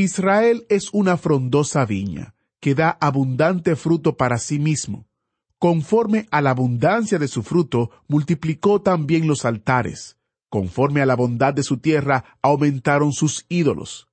Israel 0.00 0.66
es 0.68 0.90
una 0.92 1.16
frondosa 1.16 1.84
viña 1.84 2.34
que 2.60 2.74
da 2.74 2.96
abundante 3.00 3.76
fruto 3.76 4.16
para 4.16 4.38
sí 4.38 4.58
mismo. 4.58 5.06
Conforme 5.58 6.26
a 6.30 6.40
la 6.40 6.50
abundancia 6.50 7.18
de 7.18 7.28
su 7.28 7.42
fruto, 7.42 7.90
multiplicó 8.08 8.80
también 8.80 9.26
los 9.26 9.44
altares. 9.44 10.16
Conforme 10.48 11.02
a 11.02 11.06
la 11.06 11.16
bondad 11.16 11.52
de 11.52 11.62
su 11.62 11.78
tierra, 11.78 12.24
aumentaron 12.42 13.12
sus 13.12 13.44
ídolos. 13.48 14.08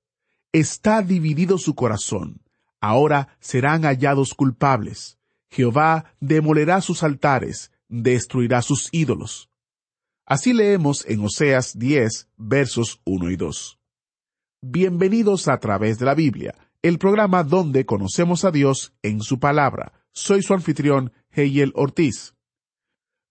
Está 0.51 1.01
dividido 1.01 1.57
su 1.57 1.73
corazón. 1.73 2.41
Ahora 2.81 3.37
serán 3.39 3.83
hallados 3.83 4.33
culpables. 4.33 5.17
Jehová 5.49 6.13
demolerá 6.19 6.81
sus 6.81 7.03
altares, 7.03 7.71
destruirá 7.87 8.61
sus 8.61 8.89
ídolos. 8.91 9.49
Así 10.25 10.51
leemos 10.51 11.05
en 11.07 11.23
Oseas 11.23 11.79
10, 11.79 12.27
versos 12.35 13.01
1 13.05 13.31
y 13.31 13.35
2. 13.37 13.76
Bienvenidos 14.69 15.47
a 15.47 15.59
través 15.59 15.97
de 15.97 16.05
la 16.05 16.13
Biblia, 16.13 16.53
el 16.81 16.97
programa 16.99 17.45
donde 17.45 17.85
conocemos 17.85 18.43
a 18.43 18.51
Dios 18.51 18.91
en 19.01 19.21
su 19.21 19.39
palabra. 19.39 19.93
Soy 20.11 20.41
su 20.41 20.53
anfitrión, 20.53 21.13
Heyel 21.31 21.71
Ortiz. 21.73 22.35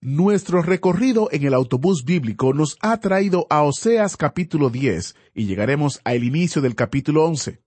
Nuestro 0.01 0.63
recorrido 0.63 1.29
en 1.31 1.45
el 1.45 1.53
autobús 1.53 2.05
bíblico 2.05 2.55
nos 2.55 2.75
ha 2.81 2.99
traído 2.99 3.45
a 3.51 3.61
Oseas 3.61 4.17
capítulo 4.17 4.71
10 4.71 5.15
y 5.35 5.45
llegaremos 5.45 6.01
al 6.05 6.23
inicio 6.23 6.59
del 6.63 6.73
capítulo 6.73 7.23
11. 7.25 7.61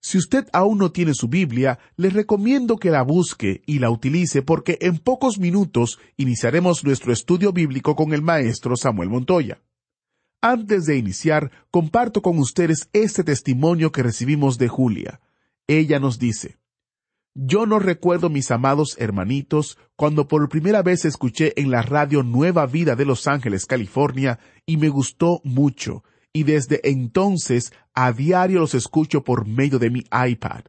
Si 0.00 0.16
usted 0.16 0.46
aún 0.54 0.78
no 0.78 0.90
tiene 0.90 1.12
su 1.12 1.28
Biblia, 1.28 1.78
le 1.96 2.08
recomiendo 2.08 2.78
que 2.78 2.88
la 2.88 3.02
busque 3.02 3.60
y 3.66 3.80
la 3.80 3.90
utilice 3.90 4.40
porque 4.40 4.78
en 4.80 4.96
pocos 4.96 5.38
minutos 5.38 5.98
iniciaremos 6.16 6.84
nuestro 6.84 7.12
estudio 7.12 7.52
bíblico 7.52 7.96
con 7.96 8.14
el 8.14 8.22
maestro 8.22 8.76
Samuel 8.76 9.10
Montoya. 9.10 9.60
Antes 10.46 10.84
de 10.84 10.98
iniciar, 10.98 11.50
comparto 11.70 12.20
con 12.20 12.38
ustedes 12.38 12.90
este 12.92 13.24
testimonio 13.24 13.92
que 13.92 14.02
recibimos 14.02 14.58
de 14.58 14.68
Julia. 14.68 15.22
Ella 15.66 15.98
nos 15.98 16.18
dice, 16.18 16.58
Yo 17.32 17.64
no 17.64 17.78
recuerdo, 17.78 18.28
mis 18.28 18.50
amados 18.50 18.94
hermanitos, 18.98 19.78
cuando 19.96 20.28
por 20.28 20.46
primera 20.50 20.82
vez 20.82 21.06
escuché 21.06 21.58
en 21.58 21.70
la 21.70 21.80
radio 21.80 22.22
Nueva 22.22 22.66
Vida 22.66 22.94
de 22.94 23.06
Los 23.06 23.26
Ángeles, 23.26 23.64
California, 23.64 24.38
y 24.66 24.76
me 24.76 24.90
gustó 24.90 25.40
mucho, 25.44 26.04
y 26.30 26.42
desde 26.42 26.90
entonces 26.90 27.72
a 27.94 28.12
diario 28.12 28.60
los 28.60 28.74
escucho 28.74 29.24
por 29.24 29.46
medio 29.46 29.78
de 29.78 29.88
mi 29.88 30.04
iPad. 30.28 30.66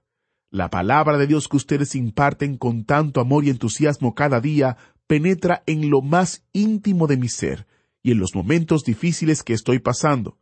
La 0.51 0.69
palabra 0.69 1.17
de 1.17 1.27
Dios 1.27 1.49
que 1.49 1.57
ustedes 1.57 1.95
imparten 1.95 2.55
con 2.55 2.85
tanto 2.85 3.19
amor 3.19 3.43
y 3.43 3.49
entusiasmo 3.49 4.15
cada 4.15 4.39
día 4.39 4.77
penetra 5.05 5.63
en 5.65 5.89
lo 5.89 6.01
más 6.01 6.45
íntimo 6.53 7.07
de 7.07 7.17
mi 7.17 7.27
ser 7.27 7.67
y 8.05 8.11
en 8.11 8.19
los 8.19 8.35
momentos 8.35 8.83
difíciles 8.83 9.41
que 9.41 9.53
estoy 9.53 9.79
pasando. 9.79 10.37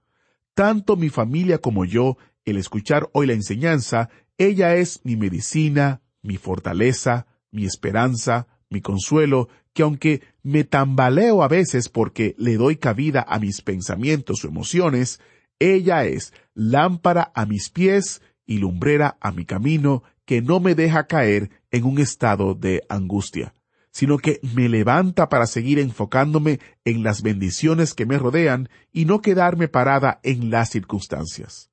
Tanto 0.54 0.98
mi 0.98 1.08
familia 1.08 1.60
como 1.60 1.86
yo, 1.86 2.18
el 2.44 2.58
escuchar 2.58 3.10
hoy 3.14 3.26
la 3.26 3.34
enseñanza, 3.36 4.10
ella 4.38 4.76
es 4.76 5.00
mi 5.06 5.16
medicina, 5.16 6.02
mi 6.22 6.36
fortaleza, 6.36 7.26
mi 7.52 7.64
esperanza, 7.64 8.48
mi 8.70 8.82
consuelo, 8.82 9.48
que 9.72 9.84
aunque 9.84 10.22
me 10.42 10.66
tambaleo 10.66 11.42
a 11.42 11.48
veces 11.48 11.88
porque 11.88 12.36
le 12.38 12.58
doy 12.58 12.76
cabida 12.76 13.26
a 13.26 13.40
mis 13.40 13.62
pensamientos 13.62 14.44
o 14.44 14.50
emociones, 14.50 15.22
ella 15.58 16.04
es 16.04 16.34
lámpara 16.54 17.32
a 17.34 17.46
mis 17.46 17.70
pies 17.70 18.22
y 18.46 18.58
lumbrera 18.58 19.16
a 19.22 19.32
mi 19.32 19.46
camino 19.46 20.04
que 20.26 20.42
no 20.42 20.60
me 20.60 20.76
deja 20.76 21.08
caer 21.08 21.50
en 21.72 21.86
un 21.86 22.00
estado 22.00 22.56
de 22.56 22.84
angustia, 22.90 23.54
sino 23.94 24.18
que 24.18 24.42
me 24.56 24.68
levanta 24.68 25.30
para 25.30 25.46
seguir 25.46 25.78
enfocándome 25.78 26.60
en 26.84 27.04
las 27.04 27.22
bendiciones 27.22 27.94
que 27.94 28.08
me 28.08 28.18
rodean 28.18 28.70
y 28.92 29.06
no 29.06 29.22
quedarme 29.22 29.68
parada 29.68 30.20
en 30.24 30.50
las 30.50 30.72
circunstancias. 30.72 31.70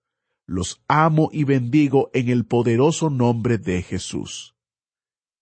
Los 0.47 0.82
amo 0.86 1.31
y 1.32 1.44
bendigo 1.44 2.10
en 2.12 2.28
el 2.28 2.44
poderoso 2.44 3.08
nombre 3.08 3.56
de 3.56 3.81
Jesús. 3.82 4.54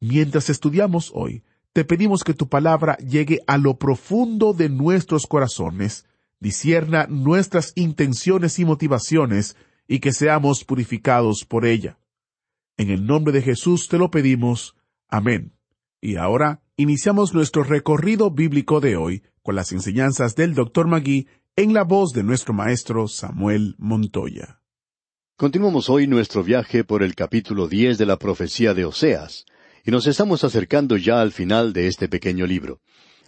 Mientras 0.00 0.50
estudiamos 0.50 1.10
hoy, 1.14 1.44
te 1.72 1.84
pedimos 1.84 2.22
que 2.22 2.34
tu 2.34 2.48
palabra 2.48 2.96
llegue 2.98 3.40
a 3.48 3.58
lo 3.58 3.78
profundo 3.78 4.52
de 4.52 4.68
nuestros 4.68 5.26
corazones, 5.26 6.06
disierna 6.38 7.06
nuestras 7.08 7.72
intenciones 7.74 8.58
y 8.60 8.64
motivaciones, 8.64 9.56
y 9.86 10.00
que 10.00 10.12
seamos 10.12 10.64
purificados 10.64 11.44
por 11.44 11.66
ella. 11.66 11.98
En 12.76 12.90
el 12.90 13.06
nombre 13.06 13.32
de 13.32 13.42
Jesús 13.42 13.88
te 13.88 13.98
lo 13.98 14.10
pedimos. 14.10 14.76
Amén. 15.08 15.52
Y 16.00 16.16
ahora 16.16 16.62
iniciamos 16.76 17.34
nuestro 17.34 17.62
recorrido 17.62 18.30
bíblico 18.30 18.80
de 18.80 18.96
hoy 18.96 19.22
con 19.42 19.54
las 19.54 19.72
enseñanzas 19.72 20.34
del 20.34 20.54
Dr. 20.54 20.86
Magui 20.86 21.28
en 21.56 21.72
la 21.72 21.84
voz 21.84 22.12
de 22.12 22.22
nuestro 22.22 22.52
maestro 22.52 23.06
Samuel 23.06 23.76
Montoya. 23.78 24.60
Continuamos 25.36 25.88
hoy 25.88 26.06
nuestro 26.06 26.42
viaje 26.42 26.84
por 26.84 27.02
el 27.02 27.14
capítulo 27.14 27.68
diez 27.68 27.98
de 27.98 28.06
la 28.06 28.18
profecía 28.18 28.74
de 28.74 28.84
Oseas, 28.84 29.46
y 29.84 29.90
nos 29.90 30.06
estamos 30.06 30.44
acercando 30.44 30.96
ya 30.96 31.20
al 31.20 31.32
final 31.32 31.72
de 31.72 31.86
este 31.88 32.08
pequeño 32.08 32.46
libro. 32.46 32.80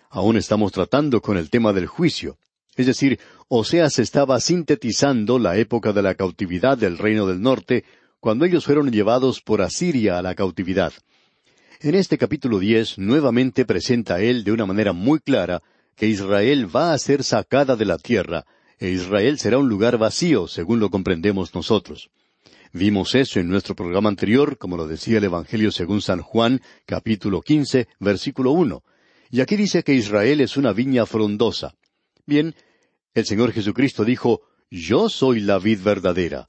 Aún 0.08 0.36
estamos 0.36 0.72
tratando 0.72 1.20
con 1.20 1.36
el 1.36 1.50
tema 1.50 1.72
del 1.72 1.86
juicio, 1.86 2.38
es 2.82 2.87
decir, 2.87 3.19
Oseas 3.48 3.98
estaba 3.98 4.41
sintetizando 4.41 5.38
la 5.38 5.56
época 5.56 5.92
de 5.92 6.03
la 6.03 6.14
cautividad 6.14 6.76
del 6.76 6.98
reino 6.98 7.26
del 7.26 7.41
norte, 7.41 7.84
cuando 8.20 8.44
ellos 8.44 8.64
fueron 8.64 8.91
llevados 8.91 9.41
por 9.41 9.62
Asiria 9.62 10.19
a 10.19 10.22
la 10.22 10.34
cautividad. 10.34 10.92
En 11.81 11.94
este 11.94 12.19
capítulo 12.19 12.59
diez 12.59 12.98
nuevamente 12.98 13.65
presenta 13.65 14.20
él 14.20 14.44
de 14.44 14.53
una 14.53 14.66
manera 14.66 14.92
muy 14.92 15.20
clara 15.20 15.62
que 15.94 16.06
Israel 16.06 16.75
va 16.75 16.92
a 16.92 16.98
ser 16.98 17.22
sacada 17.22 17.76
de 17.76 17.84
la 17.84 17.98
tierra, 17.98 18.44
e 18.78 18.91
Israel 18.91 19.38
será 19.38 19.59
un 19.59 19.69
lugar 19.69 19.97
vacío, 19.97 20.48
según 20.48 20.81
lo 20.81 20.91
comprendemos 20.91 21.54
nosotros. 21.54 22.10
Vimos 22.72 23.15
eso 23.15 23.41
en 23.41 23.48
nuestro 23.48 23.75
programa 23.75 24.10
anterior, 24.10 24.59
como 24.59 24.76
lo 24.76 24.86
decía 24.86 25.19
el 25.19 25.25
Evangelio 25.25 25.70
según 25.70 26.03
San 26.03 26.20
Juan, 26.20 26.60
capítulo 26.84 27.41
quince, 27.41 27.88
versículo 27.98 28.50
uno. 28.50 28.82
Y 29.31 29.41
aquí 29.41 29.56
dice 29.56 29.82
que 29.82 29.94
Israel 29.94 30.41
es 30.41 30.56
una 30.56 30.72
viña 30.72 31.06
frondosa. 31.06 31.75
Bien, 32.26 32.54
el 33.16 33.24
Señor 33.24 33.53
Jesucristo 33.53 34.04
dijo, 34.04 34.42
Yo 34.71 35.09
soy 35.09 35.41
la 35.41 35.59
vid 35.59 35.80
verdadera, 35.80 36.48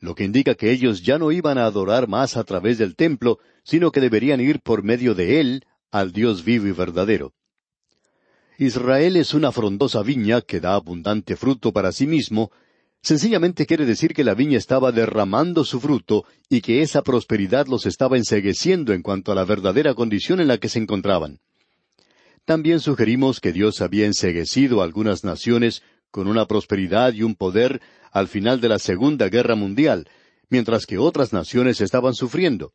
lo 0.00 0.16
que 0.16 0.24
indica 0.24 0.56
que 0.56 0.72
ellos 0.72 1.02
ya 1.02 1.16
no 1.16 1.30
iban 1.30 1.58
a 1.58 1.64
adorar 1.64 2.08
más 2.08 2.36
a 2.36 2.42
través 2.42 2.76
del 2.76 2.96
templo, 2.96 3.38
sino 3.62 3.92
que 3.92 4.00
deberían 4.00 4.40
ir 4.40 4.60
por 4.60 4.82
medio 4.82 5.14
de 5.14 5.40
él 5.40 5.64
al 5.92 6.10
Dios 6.10 6.44
vivo 6.44 6.66
y 6.66 6.72
verdadero. 6.72 7.34
Israel 8.58 9.16
es 9.16 9.32
una 9.32 9.52
frondosa 9.52 10.02
viña 10.02 10.40
que 10.40 10.58
da 10.58 10.74
abundante 10.74 11.36
fruto 11.36 11.72
para 11.72 11.92
sí 11.92 12.08
mismo, 12.08 12.50
sencillamente 13.00 13.64
quiere 13.64 13.86
decir 13.86 14.12
que 14.12 14.24
la 14.24 14.34
viña 14.34 14.58
estaba 14.58 14.90
derramando 14.90 15.64
su 15.64 15.78
fruto 15.78 16.24
y 16.48 16.62
que 16.62 16.82
esa 16.82 17.02
prosperidad 17.02 17.68
los 17.68 17.86
estaba 17.86 18.16
ensegueciendo 18.16 18.92
en 18.92 19.02
cuanto 19.02 19.30
a 19.30 19.36
la 19.36 19.44
verdadera 19.44 19.94
condición 19.94 20.40
en 20.40 20.48
la 20.48 20.58
que 20.58 20.68
se 20.68 20.80
encontraban. 20.80 21.38
También 22.44 22.80
sugerimos 22.80 23.40
que 23.40 23.52
Dios 23.52 23.82
había 23.82 24.06
enseguecido 24.06 24.80
a 24.80 24.84
algunas 24.84 25.22
naciones 25.22 25.82
con 26.10 26.28
una 26.28 26.46
prosperidad 26.46 27.12
y 27.12 27.22
un 27.22 27.34
poder 27.34 27.80
al 28.12 28.28
final 28.28 28.60
de 28.60 28.68
la 28.68 28.78
Segunda 28.78 29.28
Guerra 29.28 29.54
Mundial, 29.54 30.08
mientras 30.48 30.86
que 30.86 30.98
otras 30.98 31.32
naciones 31.32 31.80
estaban 31.80 32.14
sufriendo. 32.14 32.72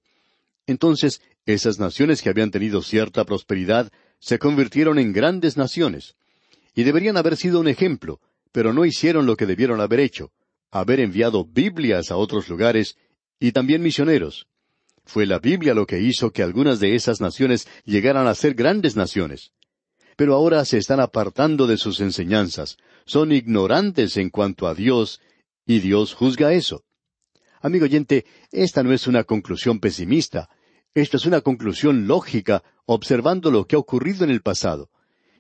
Entonces, 0.68 1.22
esas 1.46 1.80
naciones 1.80 2.22
que 2.22 2.30
habían 2.30 2.52
tenido 2.52 2.82
cierta 2.82 3.26
prosperidad 3.26 3.92
se 4.20 4.40
convirtieron 4.40 5.00
en 5.00 5.12
grandes 5.14 5.58
naciones. 5.58 6.16
y 6.76 6.82
deberían 6.82 7.18
haber 7.18 7.38
sido 7.38 7.60
un 7.60 7.68
ejemplo, 7.68 8.20
pero 8.52 8.74
no 8.74 8.84
hicieron 8.84 9.28
lo 9.28 9.36
que 9.36 9.46
debieron 9.46 9.80
haber 9.80 10.00
hecho, 10.00 10.32
haber 10.72 11.02
enviado 11.02 11.46
Biblias 11.46 12.10
a 12.10 12.18
otros 12.18 12.50
lugares 12.50 12.98
y 13.40 13.52
también 13.52 13.84
misioneros. 13.84 14.48
Fue 15.06 15.26
la 15.26 15.38
Biblia 15.38 15.74
lo 15.74 15.86
que 15.86 16.00
hizo 16.00 16.32
que 16.32 16.42
algunas 16.42 16.80
de 16.80 16.96
esas 16.96 17.22
naciones 17.22 17.68
llegaran 17.86 18.26
a 18.26 18.34
ser 18.34 18.56
grandes 18.56 18.96
naciones. 18.96 19.52
Pero 20.16 20.36
ahora 20.36 20.64
se 20.66 20.78
están 20.78 21.00
apartando 21.00 21.68
de 21.68 21.78
sus 21.78 22.00
enseñanzas, 22.00 22.78
son 23.06 23.32
ignorantes 23.32 24.18
en 24.18 24.30
cuanto 24.30 24.68
a 24.68 24.74
Dios, 24.74 25.20
y 25.66 25.80
Dios 25.80 26.14
juzga 26.14 26.54
eso. 26.54 26.84
Amigo 27.62 27.86
oyente, 27.86 28.26
esta 28.52 28.84
no 28.84 28.94
es 28.94 29.08
una 29.08 29.24
conclusión 29.24 29.80
pesimista, 29.80 30.50
esta 30.94 31.18
es 31.18 31.26
una 31.26 31.42
conclusión 31.42 32.08
lógica, 32.08 32.64
observando 32.86 33.50
lo 33.50 33.66
que 33.66 33.76
ha 33.76 33.80
ocurrido 33.80 34.24
en 34.24 34.30
el 34.30 34.42
pasado. 34.42 34.90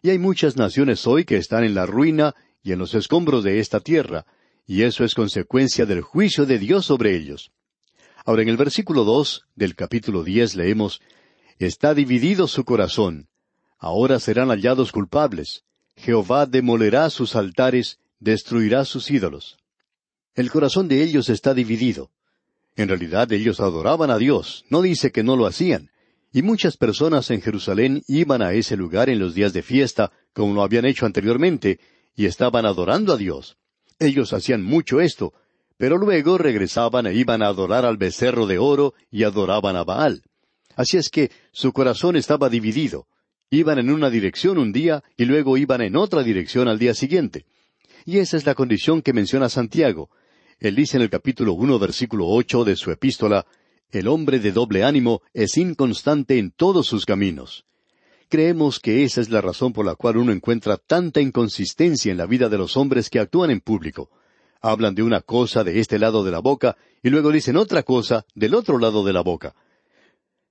Y 0.02 0.10
hay 0.10 0.18
muchas 0.18 0.58
naciones 0.58 1.06
hoy 1.06 1.25
que 1.25 1.38
están 1.38 1.64
en 1.64 1.75
la 1.75 1.86
ruina 1.86 2.34
y 2.64 2.72
en 2.72 2.80
los 2.80 2.96
escombros 2.96 3.44
de 3.44 3.60
esta 3.60 3.80
tierra, 3.80 4.25
y 4.66 4.84
eso 4.84 5.04
es 5.04 5.14
consecuencia 5.14 5.86
del 5.86 6.02
juicio 6.02 6.46
de 6.46 6.58
Dios 6.58 6.86
sobre 6.86 7.16
ellos. 7.16 7.52
Ahora 8.25 8.42
en 8.42 8.50
el 8.50 8.58
versículo 8.58 9.04
dos 9.04 9.46
del 9.56 9.75
capítulo 9.75 10.24
diez 10.24 10.56
leemos 10.56 11.02
Está 11.60 11.94
dividido 11.94 12.48
su 12.48 12.64
corazón. 12.66 13.28
Ahora 13.84 14.18
serán 14.22 14.48
hallados 14.48 14.94
culpables. 14.94 15.66
Jehová 15.98 16.46
demolerá 16.46 17.10
sus 17.10 17.36
altares, 17.36 18.00
destruirá 18.22 18.86
sus 18.86 19.12
ídolos. 19.12 19.58
El 20.36 20.50
corazón 20.50 20.88
de 20.88 21.04
ellos 21.04 21.28
está 21.28 21.54
dividido. 21.54 22.10
En 22.78 22.88
realidad 22.88 23.30
ellos 23.34 23.60
adoraban 23.60 24.10
a 24.10 24.18
Dios, 24.18 24.64
no 24.70 24.82
dice 24.82 25.12
que 25.12 25.22
no 25.22 25.36
lo 25.36 25.46
hacían. 25.46 25.92
Y 26.32 26.44
muchas 26.44 26.78
personas 26.78 27.30
en 27.30 27.42
Jerusalén 27.42 28.04
iban 28.08 28.42
a 28.42 28.54
ese 28.54 28.78
lugar 28.78 29.10
en 29.10 29.20
los 29.20 29.36
días 29.36 29.52
de 29.52 29.62
fiesta, 29.62 30.14
como 30.32 30.54
lo 30.54 30.64
habían 30.64 30.86
hecho 30.86 31.06
anteriormente, 31.06 31.82
y 32.16 32.26
estaban 32.26 32.66
adorando 32.66 33.12
a 33.12 33.18
Dios. 33.18 33.58
Ellos 34.00 34.32
hacían 34.32 34.64
mucho 34.64 35.02
esto, 35.02 35.34
pero 35.76 35.98
luego 35.98 36.38
regresaban 36.38 37.06
e 37.06 37.16
iban 37.16 37.44
a 37.44 37.48
adorar 37.48 37.84
al 37.86 37.98
becerro 37.98 38.48
de 38.48 38.60
oro 38.60 38.94
y 39.12 39.24
adoraban 39.24 39.76
a 39.76 39.84
Baal. 39.84 40.24
Así 40.74 40.96
es 40.96 41.10
que 41.10 41.32
su 41.52 41.74
corazón 41.74 42.16
estaba 42.16 42.48
dividido. 42.48 43.08
Iban 43.54 43.78
en 43.78 43.92
una 43.92 44.10
dirección 44.10 44.58
un 44.58 44.74
día 44.74 45.04
y 45.16 45.26
luego 45.26 45.58
iban 45.58 45.82
en 45.82 45.96
otra 45.96 46.24
dirección 46.24 46.68
al 46.68 46.80
día 46.80 46.96
siguiente. 46.96 47.46
Y 48.04 48.18
esa 48.18 48.36
es 48.36 48.48
la 48.48 48.56
condición 48.56 49.04
que 49.04 49.14
menciona 49.14 49.48
Santiago. 49.48 50.10
Él 50.60 50.76
dice 50.76 50.98
en 50.98 51.04
el 51.04 51.12
capítulo 51.12 51.54
uno, 51.54 51.78
versículo 51.78 52.26
ocho 52.26 52.64
de 52.64 52.76
su 52.76 52.90
epístola, 52.90 53.46
El 53.92 54.08
hombre 54.08 54.40
de 54.40 54.54
doble 54.54 54.84
ánimo 54.84 55.22
es 55.36 55.56
inconstante 55.58 56.40
en 56.40 56.50
todos 56.50 56.88
sus 56.88 57.06
caminos. 57.06 57.68
Creemos 58.28 58.80
que 58.80 59.04
esa 59.04 59.22
es 59.22 59.30
la 59.30 59.40
razón 59.40 59.72
por 59.72 59.86
la 59.86 59.94
cual 59.94 60.18
uno 60.18 60.32
encuentra 60.32 60.78
tanta 60.78 61.22
inconsistencia 61.22 62.12
en 62.12 62.18
la 62.18 62.26
vida 62.26 62.50
de 62.50 62.58
los 62.58 62.76
hombres 62.76 63.12
que 63.12 63.20
actúan 63.20 63.52
en 63.52 63.62
público. 63.62 64.10
Hablan 64.62 64.96
de 64.96 65.04
una 65.04 65.22
cosa 65.22 65.64
de 65.64 65.80
este 65.80 66.00
lado 66.00 66.24
de 66.24 66.32
la 66.32 66.40
boca 66.40 66.76
y 67.04 67.12
luego 67.12 67.32
dicen 67.32 67.58
otra 67.58 67.84
cosa 67.84 68.26
del 68.34 68.56
otro 68.56 68.80
lado 68.80 69.04
de 69.04 69.14
la 69.14 69.22
boca. 69.22 69.54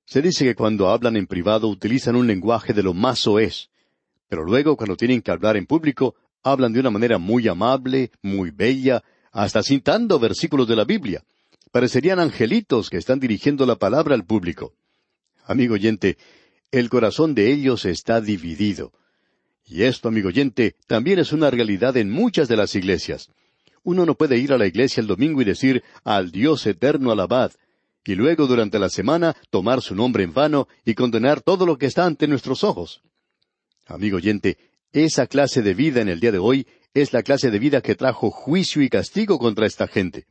Se 0.05 0.21
dice 0.23 0.45
que 0.45 0.55
cuando 0.55 0.89
hablan 0.89 1.17
en 1.17 1.27
privado 1.27 1.69
utilizan 1.69 2.17
un 2.17 2.27
lenguaje 2.27 2.73
de 2.73 2.83
lo 2.83 2.95
más 2.95 3.21
soez, 3.21 3.71
pero 4.29 4.45
luego 4.45 4.77
cuando 4.77 4.97
tienen 4.97 5.23
que 5.23 5.31
hablar 5.31 5.57
en 5.57 5.67
público 5.67 6.15
hablan 6.43 6.73
de 6.73 6.81
una 6.81 6.91
manera 6.91 7.19
muy 7.19 7.49
amable, 7.49 8.11
muy 8.23 8.51
bella, 8.51 9.03
hasta 9.31 9.63
citando 9.63 10.19
versículos 10.19 10.69
de 10.69 10.77
la 10.77 10.85
Biblia. 10.85 11.23
Parecerían 11.71 12.19
angelitos 12.19 12.91
que 12.91 12.99
están 12.99 13.21
dirigiendo 13.21 13.65
la 13.65 13.77
palabra 13.77 14.15
al 14.15 14.25
público. 14.25 14.75
Amigo 15.47 15.75
oyente, 15.75 16.19
el 16.71 16.89
corazón 16.91 17.35
de 17.35 17.53
ellos 17.53 17.85
está 17.85 18.21
dividido. 18.21 18.93
Y 19.67 19.85
esto, 19.85 20.09
amigo 20.09 20.29
oyente, 20.29 20.77
también 20.87 21.19
es 21.19 21.33
una 21.33 21.51
realidad 21.51 21.97
en 21.97 22.11
muchas 22.11 22.49
de 22.49 22.57
las 22.57 22.75
iglesias. 22.75 23.31
Uno 23.85 24.05
no 24.05 24.15
puede 24.15 24.39
ir 24.39 24.53
a 24.53 24.59
la 24.59 24.67
iglesia 24.67 25.01
el 25.01 25.07
domingo 25.07 25.41
y 25.43 25.45
decir 25.45 25.83
al 26.05 26.31
Dios 26.31 26.67
eterno 26.67 27.11
alabad, 27.11 27.53
y 28.05 28.15
luego 28.15 28.47
durante 28.47 28.79
la 28.79 28.89
semana 28.89 29.37
tomar 29.51 29.81
su 29.81 29.95
nombre 29.95 30.25
en 30.25 30.33
vano 30.33 30.69
y 30.85 30.95
condenar 30.95 31.41
todo 31.41 31.67
lo 31.67 31.79
que 31.79 31.87
está 31.87 32.05
ante 32.05 32.27
nuestros 32.27 32.65
ojos. 32.65 33.03
Amigo 33.87 34.17
oyente, 34.17 34.59
esa 34.93 35.27
clase 35.27 35.63
de 35.63 35.75
vida 35.75 36.01
en 36.01 36.09
el 36.09 36.21
día 36.21 36.33
de 36.33 36.39
hoy 36.39 36.67
es 36.95 37.13
la 37.13 37.23
clase 37.23 37.51
de 37.51 37.59
vida 37.59 37.81
que 37.81 37.95
trajo 37.95 38.31
juicio 38.31 38.83
y 38.83 38.89
castigo 38.89 39.39
contra 39.39 39.67
esta 39.67 39.87
gente. 39.87 40.27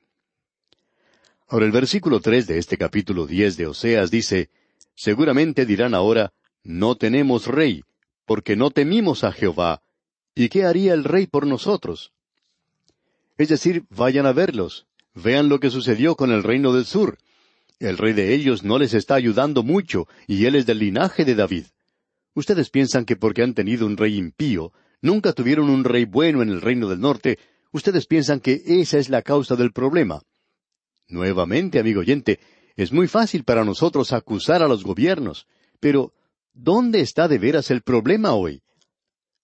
Ahora 1.48 1.66
el 1.66 1.72
versículo 1.72 2.20
tres 2.20 2.48
de 2.48 2.58
este 2.58 2.78
capítulo 2.78 3.26
diez 3.26 3.58
de 3.58 3.68
Oseas 3.68 4.12
dice, 4.12 4.50
Seguramente 4.96 5.66
dirán 5.66 5.94
ahora, 5.94 6.34
No 6.64 6.96
tenemos 6.96 7.48
rey, 7.48 7.84
porque 8.26 8.56
no 8.56 8.72
temimos 8.72 9.24
a 9.24 9.32
Jehová. 9.32 9.82
¿Y 10.36 10.50
qué 10.50 10.64
haría 10.64 10.94
el 10.94 11.04
rey 11.04 11.28
por 11.28 11.46
nosotros? 11.46 12.14
Es 13.38 13.50
decir, 13.50 13.84
vayan 13.90 14.26
a 14.26 14.32
verlos, 14.32 14.86
vean 15.14 15.50
lo 15.50 15.60
que 15.60 15.72
sucedió 15.72 16.16
con 16.16 16.32
el 16.32 16.44
reino 16.44 16.72
del 16.72 16.86
sur. 16.86 17.18
El 17.82 17.98
rey 17.98 18.14
de 18.14 18.36
ellos 18.36 18.64
no 18.64 18.78
les 18.78 18.94
está 18.94 19.16
ayudando 19.16 19.64
mucho, 19.64 20.08
y 20.28 20.46
él 20.46 20.54
es 20.54 20.68
del 20.68 20.78
linaje 20.78 21.26
de 21.26 21.34
David. 21.34 21.66
Ustedes 22.36 22.70
piensan 22.70 23.06
que 23.06 23.16
porque 23.16 23.42
han 23.42 23.56
tenido 23.56 23.88
un 23.88 23.98
rey 23.98 24.20
impío, 24.20 24.72
nunca 25.02 25.34
tuvieron 25.34 25.68
un 25.68 25.84
rey 25.84 26.06
bueno 26.06 26.44
en 26.44 26.50
el 26.50 26.62
reino 26.62 26.88
del 26.88 27.00
norte, 27.00 27.40
ustedes 27.72 28.06
piensan 28.06 28.40
que 28.40 28.62
esa 28.68 29.00
es 29.00 29.10
la 29.10 29.24
causa 29.24 29.56
del 29.56 29.72
problema. 29.72 30.22
Nuevamente, 31.08 31.80
amigo 31.80 32.02
oyente, 32.02 32.40
es 32.76 32.92
muy 32.92 33.08
fácil 33.08 33.46
para 33.46 33.66
nosotros 33.66 34.14
acusar 34.14 34.62
a 34.62 34.68
los 34.68 34.84
gobiernos, 34.84 35.48
pero 35.80 36.14
¿dónde 36.54 37.00
está 37.00 37.28
de 37.28 37.40
veras 37.40 37.72
el 37.72 37.82
problema 37.82 38.34
hoy? 38.34 38.62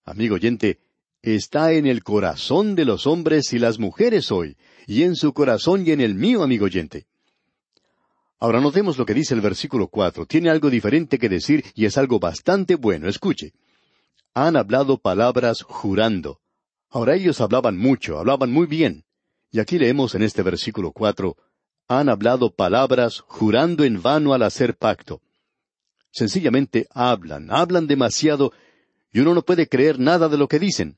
Amigo 0.06 0.36
oyente, 0.36 0.78
está 1.24 1.74
en 1.74 1.88
el 1.88 2.04
corazón 2.04 2.76
de 2.76 2.86
los 2.86 3.08
hombres 3.08 3.52
y 3.54 3.58
las 3.58 3.80
mujeres 3.80 4.32
hoy, 4.32 4.58
y 4.86 5.02
en 5.02 5.16
su 5.16 5.34
corazón 5.34 5.88
y 5.88 5.92
en 5.92 6.02
el 6.02 6.14
mío, 6.14 6.44
amigo 6.44 6.66
oyente. 6.66 7.08
Ahora 8.40 8.62
notemos 8.62 8.98
lo 8.98 9.06
que 9.06 9.14
dice 9.14 9.34
el 9.34 9.42
versículo 9.42 9.88
cuatro. 9.88 10.26
Tiene 10.26 10.50
algo 10.50 10.70
diferente 10.70 11.18
que 11.18 11.30
decir 11.30 11.64
y 11.74 11.86
es 11.86 11.98
algo 11.98 12.20
bastante 12.20 12.76
bueno. 12.76 13.08
Escuche 13.08 13.54
han 14.38 14.56
hablado 14.56 15.00
palabras 15.00 15.64
jurando. 15.64 16.42
Ahora 16.92 17.16
ellos 17.16 17.42
hablaban 17.42 17.76
mucho, 17.76 18.20
hablaban 18.20 18.52
muy 18.52 18.68
bien. 18.68 19.04
Y 19.50 19.60
aquí 19.60 19.80
leemos 19.80 20.14
en 20.14 20.22
este 20.22 20.44
versículo 20.44 20.92
cuatro, 20.92 21.38
han 21.88 22.08
hablado 22.08 22.54
palabras 22.54 23.22
jurando 23.22 23.84
en 23.84 24.00
vano 24.00 24.36
al 24.36 24.44
hacer 24.44 24.78
pacto. 24.78 25.22
Sencillamente 26.12 26.88
hablan, 26.92 27.50
hablan 27.50 27.88
demasiado, 27.88 28.54
y 29.12 29.22
uno 29.22 29.34
no 29.34 29.42
puede 29.42 29.68
creer 29.68 30.00
nada 30.00 30.30
de 30.30 30.38
lo 30.38 30.48
que 30.48 30.60
dicen. 30.60 30.98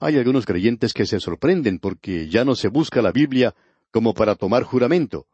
Hay 0.00 0.16
algunos 0.16 0.44
creyentes 0.44 0.92
que 0.92 1.06
se 1.06 1.20
sorprenden 1.20 1.78
porque 1.78 2.28
ya 2.28 2.44
no 2.44 2.56
se 2.56 2.66
busca 2.66 3.00
la 3.02 3.12
Biblia 3.12 3.54
como 3.92 4.14
para 4.14 4.34
tomar 4.34 4.64
juramento. 4.64 5.28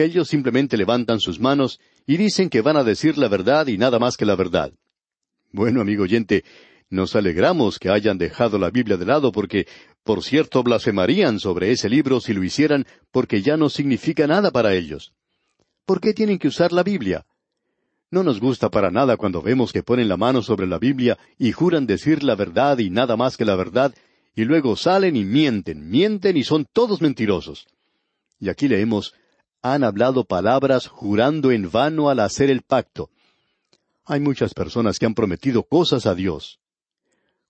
Ellos 0.00 0.28
simplemente 0.28 0.78
levantan 0.78 1.20
sus 1.20 1.38
manos 1.40 1.78
y 2.06 2.16
dicen 2.16 2.48
que 2.48 2.62
van 2.62 2.78
a 2.78 2.84
decir 2.84 3.18
la 3.18 3.28
verdad 3.28 3.66
y 3.66 3.76
nada 3.76 3.98
más 3.98 4.16
que 4.16 4.24
la 4.24 4.34
verdad. 4.34 4.72
Bueno, 5.52 5.82
amigo 5.82 6.04
oyente, 6.04 6.42
nos 6.88 7.14
alegramos 7.14 7.78
que 7.78 7.90
hayan 7.90 8.16
dejado 8.16 8.58
la 8.58 8.70
Biblia 8.70 8.96
de 8.96 9.04
lado 9.04 9.30
porque, 9.30 9.66
por 10.02 10.24
cierto, 10.24 10.62
blasfemarían 10.62 11.38
sobre 11.38 11.70
ese 11.70 11.90
libro 11.90 12.18
si 12.20 12.32
lo 12.32 12.42
hicieran 12.42 12.86
porque 13.10 13.42
ya 13.42 13.58
no 13.58 13.68
significa 13.68 14.26
nada 14.26 14.50
para 14.50 14.72
ellos. 14.72 15.12
¿Por 15.84 16.00
qué 16.00 16.14
tienen 16.14 16.38
que 16.38 16.48
usar 16.48 16.72
la 16.72 16.82
Biblia? 16.82 17.26
No 18.10 18.22
nos 18.22 18.40
gusta 18.40 18.70
para 18.70 18.90
nada 18.90 19.18
cuando 19.18 19.42
vemos 19.42 19.70
que 19.70 19.82
ponen 19.82 20.08
la 20.08 20.16
mano 20.16 20.40
sobre 20.40 20.66
la 20.66 20.78
Biblia 20.78 21.18
y 21.36 21.52
juran 21.52 21.86
decir 21.86 22.22
la 22.22 22.36
verdad 22.36 22.78
y 22.78 22.88
nada 22.88 23.18
más 23.18 23.36
que 23.36 23.44
la 23.44 23.54
verdad, 23.54 23.94
y 24.34 24.44
luego 24.46 24.76
salen 24.76 25.14
y 25.14 25.24
mienten, 25.24 25.90
mienten 25.90 26.38
y 26.38 26.42
son 26.42 26.64
todos 26.72 27.02
mentirosos. 27.02 27.66
Y 28.38 28.48
aquí 28.48 28.66
leemos, 28.66 29.12
han 29.62 29.84
hablado 29.84 30.24
palabras 30.24 30.86
jurando 30.86 31.50
en 31.50 31.70
vano 31.70 32.08
al 32.08 32.20
hacer 32.20 32.50
el 32.50 32.62
pacto. 32.62 33.10
Hay 34.04 34.20
muchas 34.20 34.54
personas 34.54 34.98
que 34.98 35.06
han 35.06 35.14
prometido 35.14 35.62
cosas 35.64 36.06
a 36.06 36.14
Dios. 36.14 36.60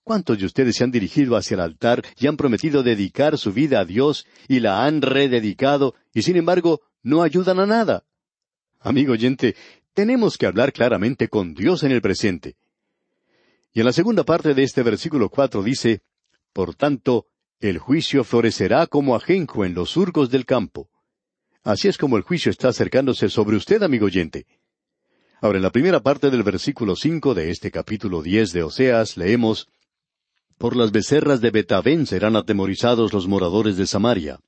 ¿Cuántos 0.03 0.39
de 0.39 0.45
ustedes 0.45 0.75
se 0.75 0.83
han 0.83 0.91
dirigido 0.91 1.37
hacia 1.37 1.55
el 1.55 1.61
altar 1.61 2.03
y 2.17 2.27
han 2.27 2.35
prometido 2.35 2.83
dedicar 2.83 3.37
su 3.37 3.53
vida 3.53 3.79
a 3.79 3.85
Dios 3.85 4.25
y 4.47 4.59
la 4.59 4.83
han 4.85 5.01
rededicado 5.01 5.95
y 6.13 6.23
sin 6.23 6.37
embargo 6.37 6.81
no 7.03 7.21
ayudan 7.21 7.59
a 7.59 7.65
nada? 7.65 8.03
Amigo 8.79 9.13
oyente, 9.13 9.55
tenemos 9.93 10.37
que 10.37 10.47
hablar 10.47 10.73
claramente 10.73 11.29
con 11.29 11.53
Dios 11.53 11.83
en 11.83 11.91
el 11.91 12.01
presente. 12.01 12.55
Y 13.73 13.79
en 13.79 13.85
la 13.85 13.93
segunda 13.93 14.23
parte 14.23 14.53
de 14.53 14.63
este 14.63 14.83
versículo 14.83 15.29
cuatro 15.29 15.63
dice, 15.63 16.01
Por 16.51 16.75
tanto, 16.75 17.27
el 17.59 17.77
juicio 17.77 18.23
florecerá 18.23 18.87
como 18.87 19.15
ajenjo 19.15 19.63
en 19.65 19.75
los 19.75 19.91
surcos 19.91 20.29
del 20.29 20.45
campo. 20.45 20.89
Así 21.63 21.87
es 21.87 21.97
como 21.97 22.17
el 22.17 22.23
juicio 22.23 22.49
está 22.49 22.69
acercándose 22.69 23.29
sobre 23.29 23.55
usted, 23.55 23.83
amigo 23.83 24.07
oyente. 24.07 24.47
Ahora, 25.41 25.57
en 25.57 25.63
la 25.63 25.71
primera 25.71 25.99
parte 25.99 26.31
del 26.31 26.41
versículo 26.41 26.95
cinco 26.95 27.35
de 27.35 27.51
este 27.51 27.69
capítulo 27.69 28.23
diez 28.23 28.51
de 28.51 28.63
Oseas 28.63 29.15
leemos 29.15 29.67
Por 30.57 30.75
las 30.75 30.91
becerras 30.91 31.39
de 31.39 31.51
Betavén 31.51 32.07
serán 32.07 32.35
atemorizados 32.35 33.13
los 33.13 33.27
moradores 33.27 33.77
de 33.77 33.85
Samaria. 33.85 34.39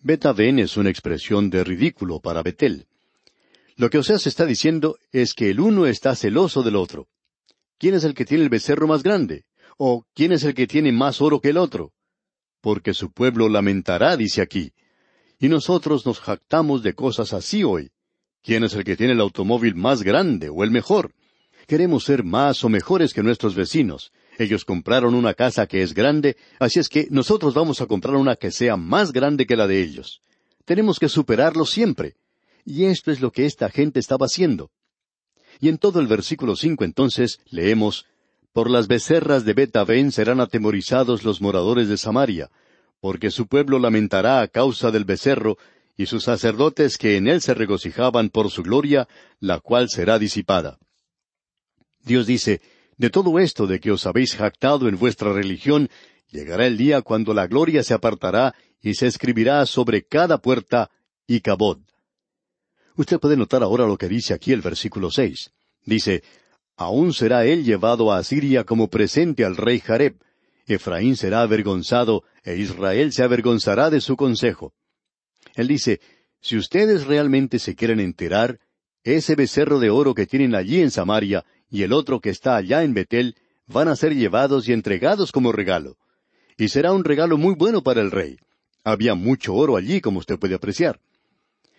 Betavén 0.00 0.58
es 0.58 0.76
una 0.76 0.90
expresión 0.90 1.50
de 1.50 1.62
ridículo 1.62 2.20
para 2.20 2.42
Betel. 2.42 2.86
Lo 3.76 3.90
que 3.90 3.98
Oseas 3.98 4.26
está 4.26 4.46
diciendo 4.46 4.96
es 5.12 5.34
que 5.34 5.50
el 5.50 5.60
uno 5.60 5.86
está 5.86 6.14
celoso 6.14 6.62
del 6.62 6.76
otro. 6.76 7.08
¿Quién 7.78 7.94
es 7.94 8.04
el 8.04 8.14
que 8.14 8.24
tiene 8.24 8.44
el 8.44 8.50
becerro 8.50 8.86
más 8.86 9.02
grande? 9.02 9.44
¿O 9.76 10.04
quién 10.14 10.32
es 10.32 10.44
el 10.44 10.54
que 10.54 10.66
tiene 10.66 10.92
más 10.92 11.20
oro 11.20 11.40
que 11.40 11.50
el 11.50 11.58
otro? 11.58 11.92
Porque 12.60 12.94
su 12.94 13.10
pueblo 13.10 13.48
lamentará, 13.48 14.16
dice 14.16 14.40
aquí. 14.40 14.72
Y 15.44 15.48
nosotros 15.50 16.06
nos 16.06 16.20
jactamos 16.20 16.82
de 16.82 16.94
cosas 16.94 17.34
así 17.34 17.64
hoy. 17.64 17.90
¿Quién 18.42 18.64
es 18.64 18.72
el 18.72 18.82
que 18.82 18.96
tiene 18.96 19.12
el 19.12 19.20
automóvil 19.20 19.74
más 19.74 20.02
grande 20.02 20.48
o 20.48 20.64
el 20.64 20.70
mejor? 20.70 21.12
Queremos 21.66 22.04
ser 22.04 22.24
más 22.24 22.64
o 22.64 22.70
mejores 22.70 23.12
que 23.12 23.22
nuestros 23.22 23.54
vecinos. 23.54 24.10
Ellos 24.38 24.64
compraron 24.64 25.14
una 25.14 25.34
casa 25.34 25.66
que 25.66 25.82
es 25.82 25.92
grande, 25.92 26.38
así 26.58 26.80
es 26.80 26.88
que 26.88 27.08
nosotros 27.10 27.52
vamos 27.52 27.82
a 27.82 27.86
comprar 27.86 28.16
una 28.16 28.36
que 28.36 28.50
sea 28.50 28.78
más 28.78 29.12
grande 29.12 29.44
que 29.44 29.54
la 29.54 29.66
de 29.66 29.82
ellos. 29.82 30.22
Tenemos 30.64 30.98
que 30.98 31.10
superarlo 31.10 31.66
siempre. 31.66 32.14
Y 32.64 32.86
esto 32.86 33.10
es 33.10 33.20
lo 33.20 33.30
que 33.30 33.44
esta 33.44 33.68
gente 33.68 34.00
estaba 34.00 34.24
haciendo. 34.24 34.70
Y 35.60 35.68
en 35.68 35.76
todo 35.76 36.00
el 36.00 36.06
versículo 36.06 36.56
cinco 36.56 36.84
entonces 36.84 37.40
leemos 37.50 38.06
Por 38.54 38.70
las 38.70 38.88
becerras 38.88 39.44
de 39.44 39.52
Betaben 39.52 40.10
serán 40.10 40.40
atemorizados 40.40 41.22
los 41.22 41.42
moradores 41.42 41.90
de 41.90 41.98
Samaria, 41.98 42.50
porque 43.04 43.30
su 43.30 43.48
pueblo 43.48 43.78
lamentará 43.78 44.40
a 44.40 44.48
causa 44.48 44.90
del 44.90 45.04
becerro, 45.04 45.58
y 45.94 46.06
sus 46.06 46.24
sacerdotes 46.24 46.96
que 46.96 47.18
en 47.18 47.28
él 47.28 47.42
se 47.42 47.52
regocijaban 47.52 48.30
por 48.30 48.50
su 48.50 48.62
gloria, 48.62 49.08
la 49.40 49.60
cual 49.60 49.90
será 49.90 50.18
disipada. 50.18 50.78
Dios 52.00 52.26
dice, 52.26 52.62
de 52.96 53.10
todo 53.10 53.38
esto 53.38 53.66
de 53.66 53.78
que 53.78 53.92
os 53.92 54.06
habéis 54.06 54.34
jactado 54.34 54.88
en 54.88 54.98
vuestra 54.98 55.34
religión, 55.34 55.90
llegará 56.30 56.66
el 56.66 56.78
día 56.78 57.02
cuando 57.02 57.34
la 57.34 57.46
gloria 57.46 57.82
se 57.82 57.92
apartará 57.92 58.54
y 58.80 58.94
se 58.94 59.06
escribirá 59.06 59.66
sobre 59.66 60.06
cada 60.06 60.38
puerta 60.38 60.90
y 61.26 61.42
cabod. 61.42 61.80
Usted 62.96 63.20
puede 63.20 63.36
notar 63.36 63.62
ahora 63.62 63.86
lo 63.86 63.98
que 63.98 64.08
dice 64.08 64.32
aquí 64.32 64.50
el 64.50 64.62
versículo 64.62 65.10
seis. 65.10 65.50
Dice, 65.84 66.22
Aún 66.74 67.12
será 67.12 67.44
él 67.44 67.64
llevado 67.64 68.10
a 68.10 68.16
Asiria 68.16 68.64
como 68.64 68.88
presente 68.88 69.44
al 69.44 69.58
rey 69.58 69.80
Jareb. 69.80 70.16
Efraín 70.66 71.16
será 71.16 71.42
avergonzado, 71.42 72.24
e 72.42 72.56
Israel 72.56 73.12
se 73.12 73.22
avergonzará 73.22 73.90
de 73.90 74.00
su 74.00 74.16
consejo. 74.16 74.72
Él 75.54 75.68
dice, 75.68 76.00
si 76.40 76.56
ustedes 76.56 77.06
realmente 77.06 77.58
se 77.58 77.74
quieren 77.74 78.00
enterar, 78.00 78.58
ese 79.02 79.34
becerro 79.34 79.78
de 79.78 79.90
oro 79.90 80.14
que 80.14 80.26
tienen 80.26 80.54
allí 80.54 80.80
en 80.80 80.90
Samaria 80.90 81.44
y 81.70 81.82
el 81.82 81.92
otro 81.92 82.20
que 82.20 82.30
está 82.30 82.56
allá 82.56 82.82
en 82.82 82.94
Betel 82.94 83.36
van 83.66 83.88
a 83.88 83.96
ser 83.96 84.14
llevados 84.14 84.68
y 84.68 84.72
entregados 84.72 85.32
como 85.32 85.52
regalo. 85.52 85.96
Y 86.56 86.68
será 86.68 86.92
un 86.92 87.04
regalo 87.04 87.36
muy 87.36 87.54
bueno 87.54 87.82
para 87.82 88.00
el 88.00 88.10
rey. 88.10 88.38
Había 88.84 89.14
mucho 89.14 89.54
oro 89.54 89.76
allí, 89.76 90.00
como 90.00 90.18
usted 90.18 90.38
puede 90.38 90.54
apreciar. 90.54 91.00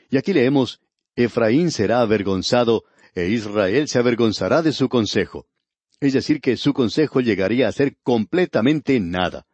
Y 0.09 0.17
aquí 0.17 0.33
leemos, 0.33 0.79
Efraín 1.15 1.71
será 1.71 2.01
avergonzado, 2.01 2.83
e 3.13 3.29
Israel 3.29 3.87
se 3.87 3.99
avergonzará 3.99 4.61
de 4.61 4.73
su 4.73 4.89
consejo. 4.89 5.47
Es 6.05 6.13
decir, 6.13 6.39
que 6.39 6.55
su 6.55 6.71
consejo 6.71 7.19
llegaría 7.19 7.67
a 7.67 7.71
ser 7.71 7.97
completamente 8.03 8.99
nada. 8.99 9.47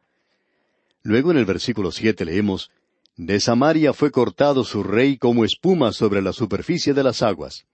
Luego 1.01 1.31
en 1.31 1.38
el 1.38 1.46
versículo 1.46 1.93
siete 1.93 2.25
leemos, 2.25 2.70
De 3.15 3.39
Samaria 3.39 3.93
fue 3.93 4.12
cortado 4.12 4.65
su 4.65 4.84
rey 4.84 5.17
como 5.17 5.46
espuma 5.46 5.93
sobre 5.93 6.22
la 6.22 6.34
superficie 6.34 6.93
de 6.93 7.03
las 7.03 7.22
aguas. 7.22 7.67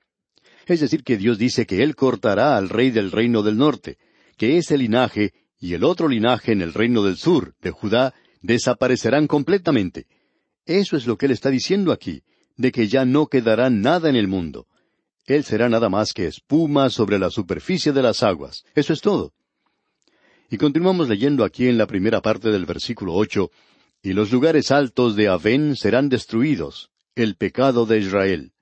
Es 0.68 0.80
decir, 0.80 1.04
que 1.04 1.18
Dios 1.18 1.40
dice 1.40 1.66
que 1.66 1.82
Él 1.82 1.96
cortará 1.96 2.56
al 2.56 2.70
rey 2.70 2.92
del 2.92 3.12
reino 3.12 3.42
del 3.42 3.58
norte, 3.58 3.98
que 4.38 4.58
ese 4.60 4.78
linaje 4.78 5.34
y 5.60 5.74
el 5.74 5.84
otro 5.84 6.08
linaje 6.08 6.52
en 6.52 6.62
el 6.62 6.76
reino 6.76 7.02
del 7.02 7.18
sur, 7.18 7.56
de 7.60 7.72
Judá, 7.72 8.14
desaparecerán 8.44 9.26
completamente. 9.26 10.06
Eso 10.68 10.98
es 10.98 11.08
lo 11.08 11.18
que 11.18 11.26
Él 11.26 11.32
está 11.32 11.50
diciendo 11.50 11.92
aquí, 11.92 12.22
de 12.58 12.72
que 12.72 12.88
ya 12.88 13.06
no 13.06 13.26
quedará 13.26 13.72
nada 13.72 14.08
en 14.08 14.16
el 14.16 14.28
mundo. 14.28 14.68
Él 15.28 15.44
será 15.44 15.68
nada 15.68 15.90
más 15.90 16.14
que 16.14 16.26
espuma 16.26 16.90
sobre 16.90 17.20
la 17.20 17.30
superficie 17.30 17.92
de 17.92 18.02
las 18.02 18.24
aguas. 18.24 18.64
Eso 18.74 18.94
es 18.94 19.02
todo. 19.02 19.34
Y 20.50 20.58
continuamos 20.58 21.10
leyendo 21.10 21.44
aquí 21.44 21.68
en 21.68 21.78
la 21.78 21.86
primera 21.86 22.22
parte 22.22 22.50
del 22.50 22.66
versículo 22.66 23.14
ocho, 23.14 23.52
y 24.02 24.14
los 24.14 24.32
lugares 24.32 24.72
altos 24.72 25.18
de 25.18 25.28
Avén 25.28 25.76
serán 25.76 26.08
destruidos, 26.08 26.92
el 27.14 27.36
pecado 27.36 27.86
de 27.86 28.00
Israel. 28.00 28.54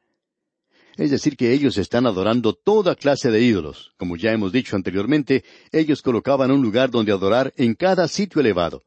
Es 0.97 1.11
decir, 1.11 1.37
que 1.37 1.53
ellos 1.53 1.77
están 1.77 2.07
adorando 2.07 2.53
toda 2.53 2.95
clase 2.95 3.29
de 3.29 3.41
ídolos. 3.41 3.91
Como 3.97 4.15
ya 4.15 4.31
hemos 4.31 4.51
dicho 4.51 4.75
anteriormente, 4.75 5.43
ellos 5.71 6.01
colocaban 6.01 6.49
un 6.49 6.63
lugar 6.63 6.89
donde 6.89 7.11
adorar 7.11 7.53
en 7.57 7.75
cada 7.75 8.07
sitio 8.07 8.41
elevado. 8.41 8.81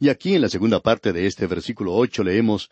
Y 0.00 0.10
aquí 0.10 0.34
en 0.34 0.42
la 0.42 0.48
segunda 0.50 0.80
parte 0.80 1.14
de 1.14 1.26
este 1.26 1.46
versículo 1.46 1.94
ocho 1.94 2.24
leemos 2.24 2.68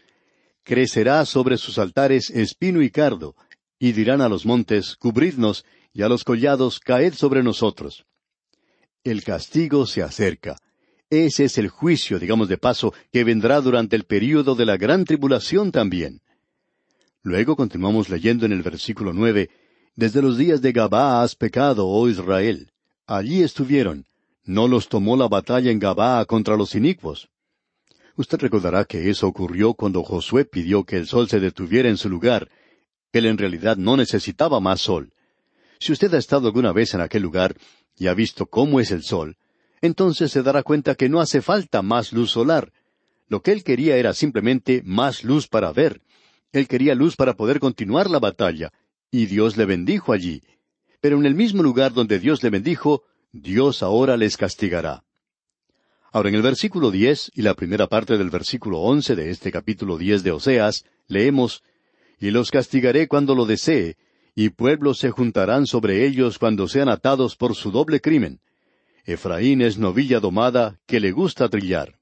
Crecerá 0.65 1.25
sobre 1.25 1.57
sus 1.57 1.79
altares 1.79 2.29
espino 2.29 2.83
y 2.83 2.91
cardo, 2.91 3.35
y 3.81 3.93
dirán 3.93 4.21
a 4.21 4.29
los 4.29 4.45
montes, 4.45 4.95
Cubridnos, 4.95 5.65
y 5.93 6.03
a 6.03 6.09
los 6.09 6.23
collados, 6.23 6.79
Caed 6.79 7.15
sobre 7.15 7.43
nosotros. 7.43 8.05
El 9.03 9.25
castigo 9.25 9.87
se 9.87 10.03
acerca. 10.03 10.59
Ese 11.09 11.47
es 11.47 11.57
el 11.57 11.69
juicio, 11.69 12.19
digamos 12.19 12.49
de 12.49 12.59
paso, 12.59 12.93
que 13.11 13.25
vendrá 13.25 13.61
durante 13.63 13.97
el 13.97 14.05
período 14.05 14.55
de 14.55 14.67
la 14.67 14.77
gran 14.77 15.05
tribulación 15.07 15.73
también. 15.73 16.21
Luego 17.23 17.57
continuamos 17.57 18.11
leyendo 18.11 18.45
en 18.45 18.53
el 18.53 18.63
versículo 18.63 19.13
nueve, 19.15 19.49
Desde 19.97 20.23
los 20.23 20.37
días 20.37 20.61
de 20.61 20.73
Gabá 20.73 21.23
has 21.23 21.35
pecado, 21.35 21.89
oh 21.89 22.09
Israel. 22.09 22.71
Allí 23.07 23.43
estuvieron. 23.43 24.05
No 24.45 24.69
los 24.69 24.89
tomó 24.89 25.17
la 25.17 25.27
batalla 25.27 25.71
en 25.71 25.79
Gabá 25.79 26.25
contra 26.27 26.57
los 26.57 26.75
inicuos. 26.75 27.29
Usted 28.15 28.39
recordará 28.39 28.85
que 28.85 29.09
eso 29.09 29.27
ocurrió 29.27 29.73
cuando 29.73 30.03
Josué 30.03 30.45
pidió 30.45 30.85
que 30.85 30.97
el 30.97 31.07
sol 31.07 31.29
se 31.29 31.41
detuviera 31.41 31.89
en 31.89 31.97
su 31.97 32.11
lugar. 32.11 32.49
Él 33.13 33.27
en 33.27 33.39
realidad 33.39 33.77
no 33.77 33.97
necesitaba 33.97 34.61
más 34.61 34.81
sol. 34.81 35.13
Si 35.79 35.93
usted 35.93 36.13
ha 36.15 36.19
estado 36.19 36.47
alguna 36.49 36.73
vez 36.73 36.95
en 36.95 37.01
aquel 37.01 37.23
lugar 37.23 37.57
y 37.97 38.07
ha 38.07 38.15
visto 38.15 38.47
cómo 38.47 38.81
es 38.81 38.91
el 38.91 39.03
sol, 39.03 39.37
entonces 39.81 40.31
se 40.31 40.43
dará 40.43 40.63
cuenta 40.63 40.95
que 40.95 41.09
no 41.09 41.21
hace 41.21 41.41
falta 41.41 41.83
más 41.83 42.13
luz 42.13 42.31
solar. 42.31 42.73
Lo 43.29 43.43
que 43.43 43.53
él 43.53 43.65
quería 43.65 43.97
era 43.97 44.13
simplemente 44.13 44.83
más 44.85 45.25
luz 45.25 45.49
para 45.49 45.73
ver. 45.73 46.03
Él 46.53 46.69
quería 46.69 46.95
luz 46.95 47.17
para 47.17 47.35
poder 47.35 47.61
continuar 47.61 48.11
la 48.11 48.19
batalla, 48.19 48.73
y 49.11 49.27
Dios 49.27 49.57
le 49.57 49.65
bendijo 49.65 50.13
allí. 50.13 50.43
Pero 51.01 51.17
en 51.17 51.25
el 51.25 51.35
mismo 51.35 51.63
lugar 51.63 51.93
donde 51.93 52.19
Dios 52.19 52.43
le 52.43 52.51
bendijo, 52.51 53.05
Dios 53.33 53.83
ahora 53.83 54.17
les 54.17 54.37
castigará. 54.37 55.05
Ahora 56.13 56.29
en 56.29 56.35
el 56.35 56.43
versículo 56.43 56.91
diez 56.91 57.31
y 57.35 57.43
la 57.43 57.55
primera 57.55 57.87
parte 57.87 58.19
del 58.19 58.31
versículo 58.31 58.81
once 58.81 59.15
de 59.15 59.31
este 59.31 59.53
capítulo 59.53 59.97
diez 59.97 60.25
de 60.25 60.33
Oseas, 60.33 60.85
leemos 61.07 61.63
Y 62.21 62.31
los 62.31 62.51
castigaré 62.51 63.09
cuando 63.09 63.35
lo 63.35 63.47
desee, 63.47 63.97
y 64.35 64.51
pueblos 64.51 64.99
se 64.99 65.11
juntarán 65.11 65.67
sobre 65.67 66.07
ellos 66.07 66.39
cuando 66.39 66.69
sean 66.69 66.89
atados 66.89 67.35
por 67.35 67.57
su 67.57 67.73
doble 67.73 68.01
crimen. 68.01 68.41
Efraín 69.05 69.63
es 69.63 69.79
novilla 69.79 70.21
domada 70.21 70.79
que 70.87 71.01
le 71.01 71.11
gusta 71.11 71.49
trillar. 71.49 71.99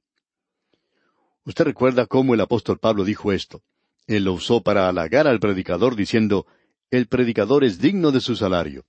Usted 1.44 1.64
recuerda 1.64 2.06
cómo 2.06 2.34
el 2.34 2.40
apóstol 2.40 2.78
Pablo 2.78 3.04
dijo 3.04 3.32
esto. 3.32 3.62
Él 4.06 4.24
lo 4.24 4.34
usó 4.34 4.62
para 4.62 4.88
halagar 4.88 5.26
al 5.26 5.38
predicador 5.38 5.96
diciendo, 5.96 6.46
el 6.90 7.06
predicador 7.06 7.64
es 7.64 7.78
digno 7.78 8.10
de 8.10 8.20
su 8.20 8.36
salario. 8.36 8.84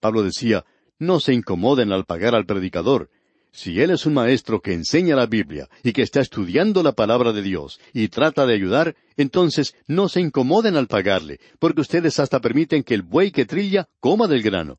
Pablo 0.00 0.22
decía, 0.22 0.64
no 0.98 1.18
se 1.18 1.32
incomoden 1.32 1.92
al 1.92 2.04
pagar 2.04 2.34
al 2.34 2.44
predicador. 2.44 3.10
Si 3.52 3.80
él 3.80 3.90
es 3.90 4.06
un 4.06 4.14
maestro 4.14 4.60
que 4.60 4.72
enseña 4.72 5.16
la 5.16 5.26
Biblia 5.26 5.68
y 5.82 5.92
que 5.92 6.02
está 6.02 6.20
estudiando 6.20 6.82
la 6.82 6.92
palabra 6.92 7.32
de 7.32 7.42
Dios 7.42 7.80
y 7.92 8.08
trata 8.08 8.46
de 8.46 8.54
ayudar, 8.54 8.94
entonces 9.16 9.74
no 9.86 10.08
se 10.08 10.20
incomoden 10.20 10.76
al 10.76 10.86
pagarle, 10.86 11.40
porque 11.58 11.80
ustedes 11.80 12.20
hasta 12.20 12.40
permiten 12.40 12.82
que 12.82 12.94
el 12.94 13.02
buey 13.02 13.30
que 13.30 13.46
trilla 13.46 13.88
coma 14.00 14.28
del 14.28 14.42
grano. 14.42 14.78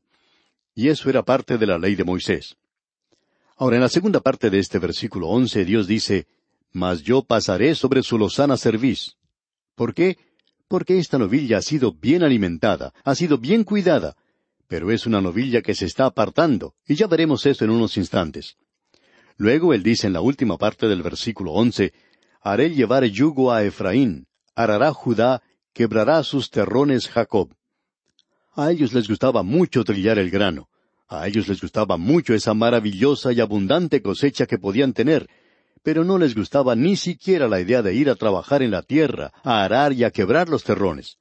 Y 0.74 0.88
eso 0.88 1.10
era 1.10 1.22
parte 1.22 1.58
de 1.58 1.66
la 1.66 1.78
ley 1.78 1.94
de 1.94 2.04
Moisés. 2.04 2.56
Ahora, 3.56 3.76
en 3.76 3.82
la 3.82 3.88
segunda 3.88 4.20
parte 4.20 4.48
de 4.48 4.58
este 4.58 4.78
versículo 4.78 5.28
once, 5.28 5.64
Dios 5.64 5.86
dice, 5.86 6.26
Mas 6.72 7.02
yo 7.02 7.22
pasaré 7.22 7.74
sobre 7.74 8.02
su 8.02 8.16
lozana 8.16 8.56
cerviz. 8.56 9.16
¿Por 9.74 9.92
qué? 9.92 10.16
Porque 10.68 10.98
esta 10.98 11.18
novilla 11.18 11.58
ha 11.58 11.62
sido 11.62 11.92
bien 11.92 12.22
alimentada, 12.22 12.94
ha 13.04 13.14
sido 13.14 13.36
bien 13.36 13.64
cuidada, 13.64 14.16
pero 14.70 14.92
es 14.92 15.04
una 15.04 15.20
novilla 15.20 15.62
que 15.62 15.74
se 15.74 15.86
está 15.86 16.06
apartando, 16.06 16.74
y 16.86 16.94
ya 16.94 17.08
veremos 17.08 17.44
eso 17.44 17.64
en 17.64 17.70
unos 17.70 17.96
instantes. 17.96 18.56
Luego 19.36 19.74
él 19.74 19.82
dice 19.82 20.06
en 20.06 20.12
la 20.12 20.20
última 20.20 20.58
parte 20.58 20.86
del 20.86 21.02
versículo 21.02 21.50
once, 21.50 21.92
Haré 22.40 22.70
llevar 22.70 23.04
yugo 23.04 23.50
a 23.50 23.64
Efraín, 23.64 24.28
arará 24.54 24.92
Judá, 24.92 25.42
quebrará 25.72 26.22
sus 26.22 26.50
terrones 26.50 27.08
Jacob. 27.08 27.52
A 28.54 28.70
ellos 28.70 28.92
les 28.92 29.08
gustaba 29.08 29.42
mucho 29.42 29.82
trillar 29.82 30.20
el 30.20 30.30
grano, 30.30 30.68
a 31.08 31.26
ellos 31.26 31.48
les 31.48 31.60
gustaba 31.60 31.96
mucho 31.96 32.32
esa 32.32 32.54
maravillosa 32.54 33.32
y 33.32 33.40
abundante 33.40 34.00
cosecha 34.00 34.46
que 34.46 34.58
podían 34.58 34.92
tener, 34.92 35.28
pero 35.82 36.04
no 36.04 36.16
les 36.16 36.36
gustaba 36.36 36.76
ni 36.76 36.94
siquiera 36.94 37.48
la 37.48 37.60
idea 37.60 37.82
de 37.82 37.92
ir 37.92 38.08
a 38.08 38.14
trabajar 38.14 38.62
en 38.62 38.70
la 38.70 38.82
tierra, 38.82 39.32
a 39.42 39.64
arar 39.64 39.92
y 39.94 40.04
a 40.04 40.12
quebrar 40.12 40.48
los 40.48 40.62
terrones. 40.62 41.18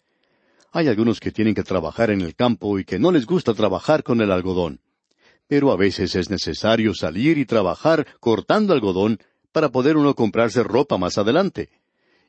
Hay 0.72 0.88
algunos 0.88 1.20
que 1.20 1.32
tienen 1.32 1.56
que 1.56 1.64
trabajar 1.64 2.12
en 2.12 2.22
el 2.22 2.36
campo 2.36 2.78
y 2.78 2.86
que 2.86 3.00
no 3.00 3.12
les 3.12 3.26
gusta 3.26 3.54
trabajar 3.54 4.04
con 4.04 4.22
el 4.22 4.32
algodón. 4.32 4.82
Pero 5.48 5.72
a 5.72 5.78
veces 5.78 6.16
es 6.16 6.30
necesario 6.30 6.94
salir 6.94 7.38
y 7.38 7.46
trabajar 7.46 8.06
cortando 8.20 8.74
algodón 8.74 9.20
para 9.52 9.70
poder 9.70 9.98
uno 9.98 10.14
comprarse 10.14 10.62
ropa 10.64 10.98
más 10.98 11.18
adelante. 11.18 11.70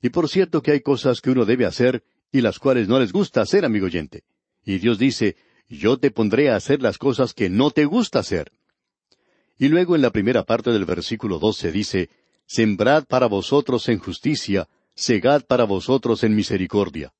Y 0.00 0.08
por 0.08 0.28
cierto 0.28 0.62
que 0.62 0.72
hay 0.72 0.80
cosas 0.80 1.20
que 1.20 1.30
uno 1.30 1.44
debe 1.44 1.66
hacer 1.66 2.02
y 2.32 2.40
las 2.40 2.58
cuales 2.58 2.88
no 2.88 2.98
les 2.98 3.12
gusta 3.12 3.42
hacer, 3.42 3.64
amigo 3.64 3.86
oyente. 3.86 4.24
Y 4.64 4.78
Dios 4.78 4.98
dice, 4.98 5.36
yo 5.68 5.98
te 5.98 6.10
pondré 6.10 6.50
a 6.50 6.56
hacer 6.56 6.80
las 6.80 6.96
cosas 6.96 7.34
que 7.34 7.50
no 7.50 7.70
te 7.70 7.84
gusta 7.84 8.20
hacer. 8.20 8.52
Y 9.58 9.68
luego 9.68 9.94
en 9.94 10.02
la 10.02 10.10
primera 10.10 10.44
parte 10.44 10.70
del 10.70 10.86
versículo 10.86 11.38
doce 11.38 11.70
dice, 11.70 12.08
Sembrad 12.46 13.04
para 13.04 13.26
vosotros 13.26 13.88
en 13.90 13.98
justicia, 13.98 14.68
segad 14.94 15.44
para 15.44 15.64
vosotros 15.64 16.24
en 16.24 16.34
misericordia. 16.34 17.12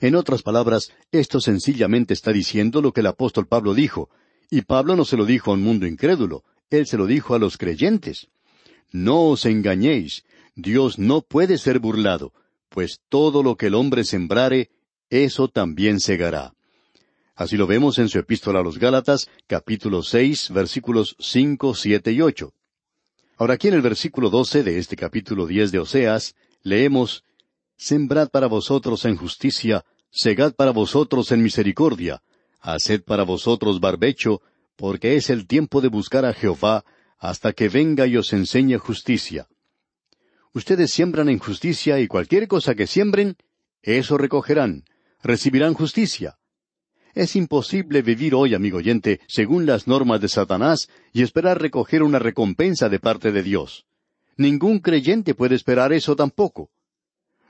En 0.00 0.14
otras 0.14 0.42
palabras, 0.42 0.92
esto 1.10 1.40
sencillamente 1.40 2.14
está 2.14 2.32
diciendo 2.32 2.80
lo 2.80 2.92
que 2.92 3.00
el 3.00 3.06
apóstol 3.06 3.46
Pablo 3.46 3.74
dijo, 3.74 4.10
y 4.50 4.62
Pablo 4.62 4.96
no 4.96 5.04
se 5.04 5.16
lo 5.16 5.26
dijo 5.26 5.50
a 5.50 5.54
un 5.54 5.62
mundo 5.62 5.86
incrédulo, 5.86 6.44
él 6.70 6.86
se 6.86 6.96
lo 6.96 7.06
dijo 7.06 7.34
a 7.34 7.38
los 7.38 7.56
creyentes. 7.56 8.28
No 8.92 9.24
os 9.24 9.44
engañéis, 9.44 10.24
Dios 10.54 10.98
no 10.98 11.22
puede 11.22 11.58
ser 11.58 11.78
burlado, 11.78 12.32
pues 12.68 13.00
todo 13.08 13.42
lo 13.42 13.56
que 13.56 13.66
el 13.66 13.74
hombre 13.74 14.04
sembrare, 14.04 14.70
eso 15.10 15.48
también 15.48 16.00
segará. 16.00 16.54
Así 17.34 17.56
lo 17.56 17.66
vemos 17.66 17.98
en 17.98 18.08
su 18.08 18.18
epístola 18.18 18.60
a 18.60 18.62
los 18.62 18.78
Gálatas, 18.78 19.28
capítulo 19.46 20.02
seis, 20.02 20.50
versículos 20.50 21.16
cinco, 21.18 21.74
siete 21.74 22.12
y 22.12 22.20
ocho. 22.20 22.52
Ahora 23.36 23.54
aquí 23.54 23.68
en 23.68 23.74
el 23.74 23.82
versículo 23.82 24.30
doce 24.30 24.62
de 24.62 24.78
este 24.78 24.96
capítulo 24.96 25.46
diez 25.46 25.70
de 25.70 25.78
Oseas, 25.78 26.34
leemos 26.62 27.24
Sembrad 27.80 28.30
para 28.30 28.48
vosotros 28.48 29.04
en 29.04 29.16
justicia, 29.16 29.84
segad 30.10 30.52
para 30.52 30.72
vosotros 30.72 31.30
en 31.30 31.44
misericordia, 31.44 32.22
haced 32.60 33.04
para 33.04 33.22
vosotros 33.22 33.78
barbecho, 33.78 34.42
porque 34.74 35.14
es 35.14 35.30
el 35.30 35.46
tiempo 35.46 35.80
de 35.80 35.86
buscar 35.86 36.24
a 36.24 36.32
Jehová, 36.32 36.84
hasta 37.18 37.52
que 37.52 37.68
venga 37.68 38.08
y 38.08 38.16
os 38.16 38.32
enseñe 38.32 38.78
justicia. 38.78 39.46
Ustedes 40.52 40.90
siembran 40.90 41.28
en 41.28 41.38
justicia 41.38 42.00
y 42.00 42.08
cualquier 42.08 42.48
cosa 42.48 42.74
que 42.74 42.88
siembren, 42.88 43.36
eso 43.80 44.18
recogerán, 44.18 44.84
recibirán 45.22 45.74
justicia. 45.74 46.36
Es 47.14 47.36
imposible 47.36 48.02
vivir 48.02 48.34
hoy, 48.34 48.54
amigo 48.54 48.78
oyente, 48.78 49.20
según 49.28 49.66
las 49.66 49.86
normas 49.86 50.20
de 50.20 50.28
Satanás 50.28 50.88
y 51.12 51.22
esperar 51.22 51.62
recoger 51.62 52.02
una 52.02 52.18
recompensa 52.18 52.88
de 52.88 52.98
parte 52.98 53.30
de 53.30 53.44
Dios. 53.44 53.86
Ningún 54.36 54.80
creyente 54.80 55.36
puede 55.36 55.54
esperar 55.54 55.92
eso 55.92 56.16
tampoco. 56.16 56.70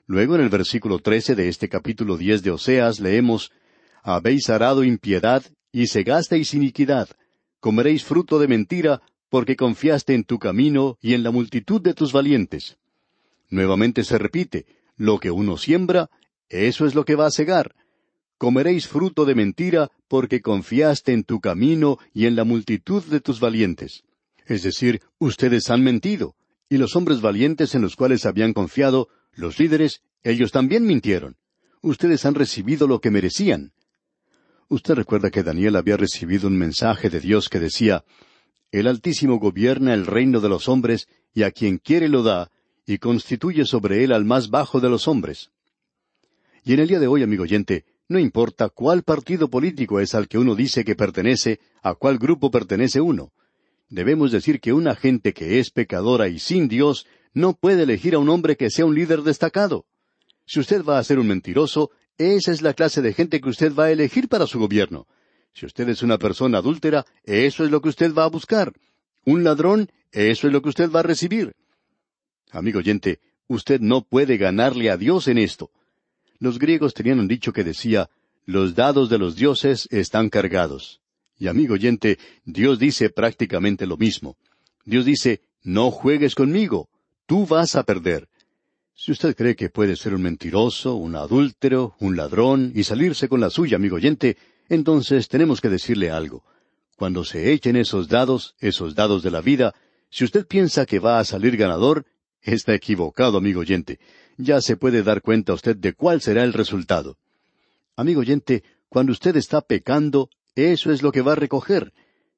Luego 0.08 0.36
en 0.36 0.40
el 0.40 0.48
versículo 0.48 1.00
trece 1.00 1.34
de 1.34 1.50
este 1.50 1.68
capítulo 1.68 2.16
diez 2.16 2.42
de 2.42 2.50
Oseas 2.50 2.98
leemos 2.98 3.52
Habéis 4.02 4.48
arado 4.48 4.82
impiedad 4.82 5.44
y 5.70 5.88
segasteis 5.88 6.54
iniquidad, 6.54 7.10
comeréis 7.60 8.04
fruto 8.04 8.38
de 8.38 8.48
mentira, 8.48 9.02
porque 9.28 9.54
confiaste 9.54 10.14
en 10.14 10.24
tu 10.24 10.38
camino 10.38 10.96
y 11.02 11.12
en 11.12 11.22
la 11.22 11.30
multitud 11.30 11.82
de 11.82 11.92
tus 11.92 12.14
valientes. 12.14 12.78
Nuevamente 13.50 14.02
se 14.02 14.16
repite, 14.16 14.64
lo 14.96 15.18
que 15.18 15.30
uno 15.30 15.58
siembra, 15.58 16.08
eso 16.48 16.86
es 16.86 16.94
lo 16.94 17.04
que 17.04 17.14
va 17.14 17.26
a 17.26 17.30
segar. 17.30 17.74
Comeréis 18.38 18.88
fruto 18.88 19.26
de 19.26 19.34
mentira, 19.34 19.90
porque 20.08 20.40
confiaste 20.40 21.12
en 21.12 21.24
tu 21.24 21.38
camino 21.40 21.98
y 22.14 22.24
en 22.24 22.34
la 22.34 22.44
multitud 22.44 23.04
de 23.04 23.20
tus 23.20 23.40
valientes. 23.40 24.04
Es 24.46 24.62
decir, 24.62 25.02
ustedes 25.18 25.68
han 25.68 25.84
mentido, 25.84 26.34
y 26.70 26.78
los 26.78 26.96
hombres 26.96 27.20
valientes 27.20 27.74
en 27.74 27.82
los 27.82 27.94
cuales 27.94 28.24
habían 28.24 28.54
confiado 28.54 29.08
los 29.38 29.58
líderes, 29.58 30.02
ellos 30.24 30.50
también 30.50 30.84
mintieron. 30.84 31.36
Ustedes 31.80 32.26
han 32.26 32.34
recibido 32.34 32.88
lo 32.88 33.00
que 33.00 33.12
merecían. 33.12 33.72
Usted 34.68 34.94
recuerda 34.94 35.30
que 35.30 35.44
Daniel 35.44 35.76
había 35.76 35.96
recibido 35.96 36.48
un 36.48 36.58
mensaje 36.58 37.08
de 37.08 37.20
Dios 37.20 37.48
que 37.48 37.60
decía, 37.60 38.04
El 38.72 38.88
Altísimo 38.88 39.38
gobierna 39.38 39.94
el 39.94 40.06
reino 40.06 40.40
de 40.40 40.48
los 40.48 40.68
hombres, 40.68 41.06
y 41.32 41.44
a 41.44 41.52
quien 41.52 41.78
quiere 41.78 42.08
lo 42.08 42.24
da, 42.24 42.50
y 42.84 42.98
constituye 42.98 43.64
sobre 43.64 44.02
él 44.02 44.12
al 44.12 44.24
más 44.24 44.50
bajo 44.50 44.80
de 44.80 44.90
los 44.90 45.06
hombres. 45.06 45.50
Y 46.64 46.72
en 46.72 46.80
el 46.80 46.88
día 46.88 46.98
de 46.98 47.06
hoy, 47.06 47.22
amigo 47.22 47.44
oyente, 47.44 47.84
no 48.08 48.18
importa 48.18 48.70
cuál 48.70 49.04
partido 49.04 49.48
político 49.48 50.00
es 50.00 50.16
al 50.16 50.26
que 50.26 50.38
uno 50.38 50.56
dice 50.56 50.84
que 50.84 50.96
pertenece, 50.96 51.60
a 51.82 51.94
cuál 51.94 52.18
grupo 52.18 52.50
pertenece 52.50 53.00
uno. 53.00 53.32
Debemos 53.88 54.32
decir 54.32 54.60
que 54.60 54.72
una 54.72 54.96
gente 54.96 55.32
que 55.32 55.60
es 55.60 55.70
pecadora 55.70 56.28
y 56.28 56.40
sin 56.40 56.66
Dios 56.66 57.06
no 57.38 57.54
puede 57.54 57.84
elegir 57.84 58.14
a 58.14 58.18
un 58.18 58.28
hombre 58.28 58.56
que 58.56 58.68
sea 58.68 58.84
un 58.84 58.94
líder 58.94 59.22
destacado. 59.22 59.86
Si 60.44 60.58
usted 60.60 60.82
va 60.84 60.98
a 60.98 61.04
ser 61.04 61.18
un 61.18 61.28
mentiroso, 61.28 61.90
esa 62.18 62.52
es 62.52 62.62
la 62.62 62.74
clase 62.74 63.00
de 63.00 63.14
gente 63.14 63.40
que 63.40 63.48
usted 63.48 63.72
va 63.72 63.84
a 63.84 63.92
elegir 63.92 64.28
para 64.28 64.46
su 64.46 64.58
gobierno. 64.58 65.06
Si 65.54 65.64
usted 65.64 65.88
es 65.88 66.02
una 66.02 66.18
persona 66.18 66.58
adúltera, 66.58 67.06
eso 67.24 67.64
es 67.64 67.70
lo 67.70 67.80
que 67.80 67.90
usted 67.90 68.12
va 68.12 68.24
a 68.24 68.28
buscar. 68.28 68.72
Un 69.24 69.44
ladrón, 69.44 69.90
eso 70.10 70.46
es 70.48 70.52
lo 70.52 70.62
que 70.62 70.68
usted 70.68 70.90
va 70.90 71.00
a 71.00 71.04
recibir. 71.04 71.54
Amigo 72.50 72.80
oyente, 72.80 73.20
usted 73.46 73.80
no 73.80 74.02
puede 74.02 74.36
ganarle 74.36 74.90
a 74.90 74.96
Dios 74.96 75.28
en 75.28 75.38
esto. 75.38 75.70
Los 76.40 76.58
griegos 76.58 76.92
tenían 76.92 77.20
un 77.20 77.28
dicho 77.28 77.52
que 77.52 77.62
decía, 77.62 78.10
los 78.46 78.74
dados 78.74 79.10
de 79.10 79.18
los 79.18 79.36
dioses 79.36 79.86
están 79.90 80.28
cargados. 80.28 81.00
Y 81.38 81.46
amigo 81.46 81.74
oyente, 81.74 82.18
Dios 82.44 82.80
dice 82.80 83.10
prácticamente 83.10 83.86
lo 83.86 83.96
mismo. 83.96 84.36
Dios 84.84 85.04
dice, 85.04 85.40
no 85.62 85.90
juegues 85.90 86.34
conmigo 86.34 86.88
tú 87.28 87.46
vas 87.46 87.76
a 87.76 87.84
perder. 87.84 88.26
Si 88.94 89.12
usted 89.12 89.36
cree 89.36 89.54
que 89.54 89.68
puede 89.68 89.94
ser 89.96 90.14
un 90.14 90.22
mentiroso, 90.22 90.94
un 90.94 91.14
adúltero, 91.14 91.94
un 92.00 92.16
ladrón 92.16 92.72
y 92.74 92.82
salirse 92.84 93.28
con 93.28 93.38
la 93.38 93.50
suya, 93.50 93.76
amigo 93.76 93.96
oyente, 93.96 94.38
entonces 94.70 95.28
tenemos 95.28 95.60
que 95.60 95.68
decirle 95.68 96.10
algo. 96.10 96.42
Cuando 96.96 97.24
se 97.24 97.52
echen 97.52 97.76
esos 97.76 98.08
dados, 98.08 98.56
esos 98.58 98.94
dados 98.94 99.22
de 99.22 99.30
la 99.30 99.42
vida, 99.42 99.74
si 100.10 100.24
usted 100.24 100.46
piensa 100.46 100.86
que 100.86 100.98
va 100.98 101.20
a 101.20 101.24
salir 101.24 101.56
ganador, 101.58 102.06
está 102.40 102.74
equivocado, 102.74 103.36
amigo 103.36 103.60
oyente. 103.60 104.00
Ya 104.38 104.62
se 104.62 104.76
puede 104.76 105.02
dar 105.02 105.20
cuenta 105.20 105.52
usted 105.52 105.76
de 105.76 105.92
cuál 105.92 106.22
será 106.22 106.44
el 106.44 106.54
resultado. 106.54 107.18
Amigo 107.94 108.20
oyente, 108.20 108.64
cuando 108.88 109.12
usted 109.12 109.36
está 109.36 109.60
pecando, 109.60 110.30
eso 110.54 110.90
es 110.90 111.02
lo 111.02 111.12
que 111.12 111.20
va 111.20 111.32
a 111.32 111.36
recoger. 111.36 111.92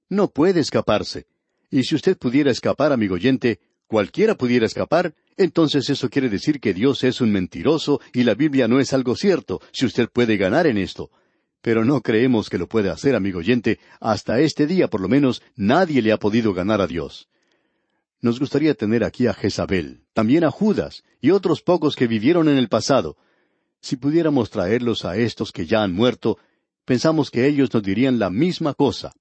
No 0.08 0.28
puede 0.28 0.60
escaparse. 0.60 1.26
Y 1.70 1.84
si 1.84 1.94
usted 1.94 2.18
pudiera 2.18 2.50
escapar, 2.50 2.92
amigo 2.92 3.14
oyente, 3.14 3.60
cualquiera 3.90 4.36
pudiera 4.36 4.66
escapar, 4.66 5.14
entonces 5.36 5.90
eso 5.90 6.08
quiere 6.10 6.28
decir 6.28 6.60
que 6.60 6.72
Dios 6.72 7.02
es 7.02 7.20
un 7.20 7.32
mentiroso 7.32 8.00
y 8.12 8.22
la 8.22 8.36
Biblia 8.36 8.68
no 8.68 8.78
es 8.78 8.92
algo 8.92 9.16
cierto, 9.16 9.60
si 9.72 9.84
usted 9.84 10.08
puede 10.08 10.36
ganar 10.36 10.68
en 10.68 10.78
esto. 10.78 11.10
Pero 11.60 11.84
no 11.84 12.00
creemos 12.00 12.48
que 12.48 12.56
lo 12.56 12.68
puede 12.68 12.88
hacer, 12.88 13.16
amigo 13.16 13.40
oyente. 13.40 13.80
Hasta 13.98 14.38
este 14.38 14.68
día, 14.68 14.86
por 14.86 15.00
lo 15.00 15.08
menos, 15.08 15.42
nadie 15.56 16.02
le 16.02 16.12
ha 16.12 16.18
podido 16.18 16.54
ganar 16.54 16.80
a 16.80 16.86
Dios. 16.86 17.28
Nos 18.20 18.38
gustaría 18.38 18.74
tener 18.74 19.02
aquí 19.02 19.26
a 19.26 19.34
Jezabel, 19.34 20.04
también 20.12 20.44
a 20.44 20.52
Judas 20.52 21.02
y 21.20 21.32
otros 21.32 21.60
pocos 21.60 21.96
que 21.96 22.06
vivieron 22.06 22.48
en 22.48 22.58
el 22.58 22.68
pasado. 22.68 23.16
Si 23.80 23.96
pudiéramos 23.96 24.50
traerlos 24.50 25.04
a 25.04 25.16
estos 25.16 25.50
que 25.50 25.66
ya 25.66 25.82
han 25.82 25.92
muerto, 25.92 26.38
pensamos 26.84 27.28
que 27.28 27.48
ellos 27.48 27.74
nos 27.74 27.82
dirían 27.82 28.20
la 28.20 28.30
misma 28.30 28.72
cosa. 28.74 29.12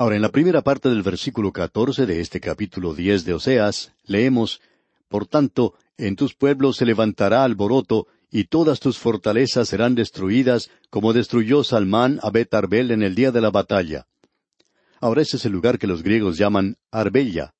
Ahora, 0.00 0.16
en 0.16 0.22
la 0.22 0.30
primera 0.30 0.62
parte 0.62 0.88
del 0.88 1.02
versículo 1.02 1.52
catorce 1.52 2.06
de 2.06 2.22
este 2.22 2.40
capítulo 2.40 2.94
diez 2.94 3.26
de 3.26 3.34
Oseas, 3.34 3.92
leemos 4.06 4.62
Por 5.10 5.26
tanto, 5.26 5.74
en 5.98 6.16
tus 6.16 6.34
pueblos 6.34 6.78
se 6.78 6.86
levantará 6.86 7.44
alboroto, 7.44 8.06
y 8.30 8.44
todas 8.44 8.80
tus 8.80 8.96
fortalezas 8.96 9.68
serán 9.68 9.94
destruidas, 9.94 10.70
como 10.88 11.12
destruyó 11.12 11.64
Salmán 11.64 12.18
a 12.22 12.30
Bet 12.30 12.54
Arbel 12.54 12.92
en 12.92 13.02
el 13.02 13.14
día 13.14 13.30
de 13.30 13.42
la 13.42 13.50
batalla. 13.50 14.06
Ahora 15.02 15.20
ese 15.20 15.36
es 15.36 15.44
el 15.44 15.52
lugar 15.52 15.78
que 15.78 15.86
los 15.86 16.02
griegos 16.02 16.38
llaman 16.38 16.78
Arbella. 16.90 17.52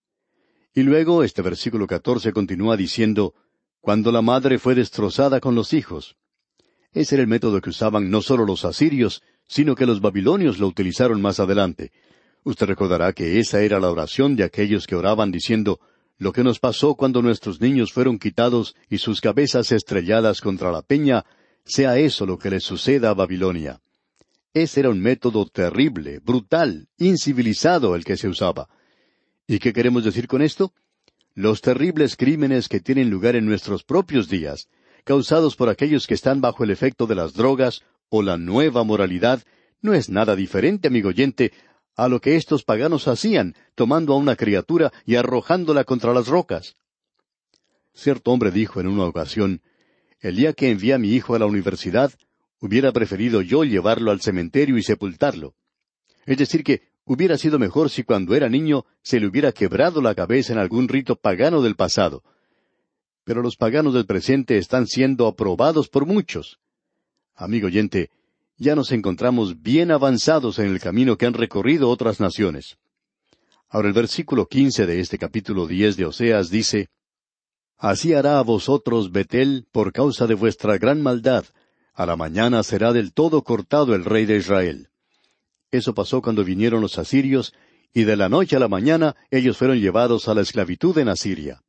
Y 0.73 0.83
luego 0.83 1.23
este 1.25 1.43
versículo 1.43 1.87
catorce 1.87 2.33
continúa 2.33 2.79
diciendo 2.79 3.35
Cuando 3.83 4.11
la 4.11 4.23
madre 4.23 4.59
fue 4.59 4.75
destrozada 4.75 5.41
con 5.41 5.55
los 5.55 5.75
hijos. 5.75 6.17
Ese 6.93 7.17
era 7.17 7.23
el 7.23 7.29
método 7.29 7.61
que 7.61 7.69
usaban 7.69 8.09
no 8.09 8.23
solo 8.23 8.47
los 8.47 8.65
asirios, 8.65 9.23
sino 9.47 9.75
que 9.75 9.85
los 9.85 10.01
babilonios 10.01 10.59
lo 10.59 10.69
utilizaron 10.69 11.21
más 11.21 11.39
adelante. 11.39 11.93
Usted 12.43 12.67
recordará 12.67 13.13
que 13.13 13.39
esa 13.39 13.63
era 13.63 13.79
la 13.79 13.91
oración 13.91 14.37
de 14.37 14.45
aquellos 14.45 14.87
que 14.87 14.97
oraban 14.97 15.31
diciendo, 15.31 15.81
lo 16.19 16.33
que 16.33 16.45
nos 16.45 16.59
pasó 16.59 16.95
cuando 16.95 17.23
nuestros 17.23 17.61
niños 17.61 17.93
fueron 17.93 18.19
quitados 18.19 18.75
y 18.89 18.99
sus 18.99 19.21
cabezas 19.21 19.73
estrelladas 19.73 20.41
contra 20.41 20.71
la 20.71 20.83
peña, 20.83 21.25
sea 21.65 21.99
eso 21.99 22.27
lo 22.27 22.39
que 22.39 22.51
les 22.51 22.65
suceda 22.65 23.11
a 23.11 23.15
Babilonia. 23.15 23.81
Ese 24.53 24.81
era 24.81 24.91
un 24.91 25.01
método 25.01 25.47
terrible, 25.47 26.19
brutal, 26.19 26.89
incivilizado 26.99 27.95
el 27.95 28.05
que 28.05 28.17
se 28.17 28.29
usaba. 28.29 28.69
¿Y 29.47 29.59
qué 29.59 29.73
queremos 29.73 30.05
decir 30.05 30.27
con 30.27 30.43
esto? 30.43 30.73
Los 31.35 31.61
terribles 31.61 32.17
crímenes 32.17 32.69
que 32.69 32.81
tienen 32.81 33.11
lugar 33.11 33.37
en 33.37 33.47
nuestros 33.47 33.85
propios 33.85 34.29
días, 34.29 34.69
causados 35.05 35.57
por 35.57 35.69
aquellos 35.69 36.07
que 36.07 36.15
están 36.15 36.41
bajo 36.41 36.65
el 36.65 36.71
efecto 36.71 37.07
de 37.07 37.15
las 37.15 37.35
drogas 37.35 37.83
o 38.09 38.23
la 38.23 38.37
nueva 38.37 38.83
moralidad, 38.83 39.43
no 39.81 39.95
es 39.95 40.11
nada 40.11 40.37
diferente, 40.37 40.89
amigo 40.89 41.09
oyente, 41.09 41.53
a 41.97 42.09
lo 42.09 42.21
que 42.21 42.37
estos 42.37 42.65
paganos 42.65 43.09
hacían, 43.09 43.55
tomando 43.75 44.15
a 44.15 44.17
una 44.17 44.37
criatura 44.37 44.93
y 45.05 45.17
arrojándola 45.17 45.85
contra 45.85 46.15
las 46.15 46.29
rocas. 46.29 46.77
Cierto 47.93 48.31
hombre 48.31 48.51
dijo 48.51 48.81
en 48.81 48.87
una 48.87 49.05
ocasión, 49.05 49.63
El 50.21 50.37
día 50.37 50.53
que 50.53 50.71
envié 50.71 50.95
a 50.95 50.99
mi 50.99 51.13
hijo 51.13 51.35
a 51.35 51.39
la 51.39 51.47
universidad, 51.47 52.13
hubiera 52.61 52.93
preferido 52.93 53.43
yo 53.43 53.65
llevarlo 53.65 54.11
al 54.11 54.21
cementerio 54.21 54.77
y 54.77 54.83
sepultarlo. 54.83 55.55
Es 56.27 56.39
decir, 56.39 56.63
que 56.63 56.83
hubiera 57.05 57.37
sido 57.39 57.59
mejor 57.59 57.91
si 57.91 58.05
cuando 58.05 58.35
era 58.35 58.49
niño 58.49 58.85
se 59.03 59.19
le 59.19 59.27
hubiera 59.27 59.53
quebrado 59.53 60.01
la 60.01 60.15
cabeza 60.15 60.53
en 60.53 60.59
algún 60.59 60.89
rito 60.89 61.17
pagano 61.17 61.63
del 61.63 61.75
pasado. 61.75 62.23
Pero 63.25 63.43
los 63.43 63.57
paganos 63.57 63.95
del 63.95 64.07
presente 64.07 64.59
están 64.59 64.87
siendo 64.87 65.27
aprobados 65.27 65.89
por 65.89 66.07
muchos. 66.07 66.61
Amigo 67.35 67.67
oyente, 67.67 68.11
ya 68.61 68.77
nos 68.77 68.93
encontramos 68.93 69.63
bien 69.63 69.91
avanzados 69.91 70.59
en 70.59 70.67
el 70.67 70.81
camino 70.81 71.17
que 71.17 71.25
han 71.25 71.33
recorrido 71.33 71.89
otras 71.89 72.21
naciones. 72.21 72.77
Ahora 73.71 73.89
el 73.89 73.95
versículo 73.95 74.47
quince 74.47 74.85
de 74.85 75.01
este 75.01 75.17
capítulo 75.17 75.67
diez 75.67 75.97
de 75.97 76.05
Oseas 76.05 76.51
dice, 76.51 76.89
Así 77.79 78.13
hará 78.13 78.39
a 78.39 78.43
vosotros 78.43 79.13
Betel 79.13 79.67
por 79.73 79.95
causa 79.95 80.27
de 80.27 80.35
vuestra 80.35 80.77
gran 80.77 81.01
maldad. 81.01 81.47
A 81.95 82.05
la 82.05 82.17
mañana 82.17 82.63
será 82.63 82.93
del 82.93 83.15
todo 83.15 83.43
cortado 83.45 83.95
el 83.95 84.05
rey 84.05 84.27
de 84.27 84.37
Israel. 84.37 84.91
Eso 85.71 85.95
pasó 85.95 86.21
cuando 86.21 86.45
vinieron 86.45 86.83
los 86.83 86.99
asirios, 86.99 87.55
y 87.95 88.05
de 88.05 88.17
la 88.17 88.29
noche 88.29 88.57
a 88.57 88.59
la 88.59 88.69
mañana 88.69 89.17
ellos 89.31 89.57
fueron 89.57 89.81
llevados 89.81 90.29
a 90.29 90.35
la 90.35 90.43
esclavitud 90.43 90.99
en 90.99 91.09
Asiria. 91.09 91.63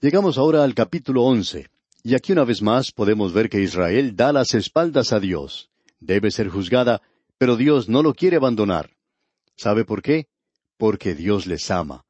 Llegamos 0.00 0.38
ahora 0.38 0.64
al 0.64 0.74
capítulo 0.74 1.22
once, 1.22 1.68
y 2.06 2.14
aquí 2.14 2.30
una 2.30 2.44
vez 2.44 2.62
más 2.62 2.92
podemos 2.92 3.32
ver 3.32 3.48
que 3.48 3.60
Israel 3.60 4.14
da 4.14 4.32
las 4.32 4.54
espaldas 4.54 5.12
a 5.12 5.18
Dios. 5.18 5.70
Debe 5.98 6.30
ser 6.30 6.48
juzgada, 6.48 7.02
pero 7.36 7.56
Dios 7.56 7.88
no 7.88 8.00
lo 8.00 8.14
quiere 8.14 8.36
abandonar. 8.36 8.90
¿Sabe 9.56 9.84
por 9.84 10.02
qué? 10.02 10.28
Porque 10.78 11.16
Dios 11.16 11.48
les 11.48 11.68
ama. 11.68 12.04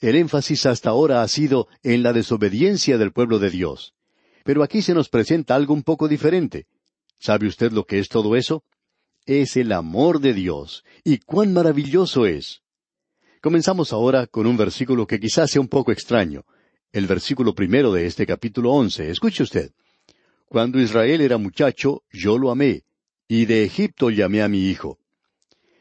El 0.00 0.16
énfasis 0.16 0.66
hasta 0.66 0.90
ahora 0.90 1.22
ha 1.22 1.28
sido 1.28 1.68
en 1.84 2.02
la 2.02 2.12
desobediencia 2.12 2.98
del 2.98 3.12
pueblo 3.12 3.38
de 3.38 3.50
Dios. 3.50 3.94
Pero 4.42 4.64
aquí 4.64 4.82
se 4.82 4.94
nos 4.94 5.08
presenta 5.08 5.54
algo 5.54 5.74
un 5.74 5.84
poco 5.84 6.08
diferente. 6.08 6.66
¿Sabe 7.20 7.46
usted 7.46 7.70
lo 7.70 7.84
que 7.84 8.00
es 8.00 8.08
todo 8.08 8.34
eso? 8.34 8.64
Es 9.26 9.56
el 9.56 9.70
amor 9.70 10.18
de 10.18 10.34
Dios. 10.34 10.82
¿Y 11.04 11.18
cuán 11.18 11.52
maravilloso 11.52 12.26
es? 12.26 12.62
Comenzamos 13.40 13.92
ahora 13.92 14.26
con 14.26 14.48
un 14.48 14.56
versículo 14.56 15.06
que 15.06 15.20
quizás 15.20 15.52
sea 15.52 15.60
un 15.60 15.68
poco 15.68 15.92
extraño. 15.92 16.44
El 16.92 17.06
versículo 17.06 17.54
primero 17.54 17.92
de 17.92 18.06
este 18.06 18.26
capítulo 18.26 18.72
once. 18.72 19.10
Escuche 19.10 19.42
usted. 19.42 19.72
Cuando 20.46 20.80
Israel 20.80 21.20
era 21.20 21.36
muchacho, 21.36 22.02
yo 22.10 22.38
lo 22.38 22.50
amé, 22.50 22.84
y 23.28 23.46
de 23.46 23.64
Egipto 23.64 24.10
llamé 24.10 24.42
a 24.42 24.48
mi 24.48 24.68
hijo. 24.68 24.98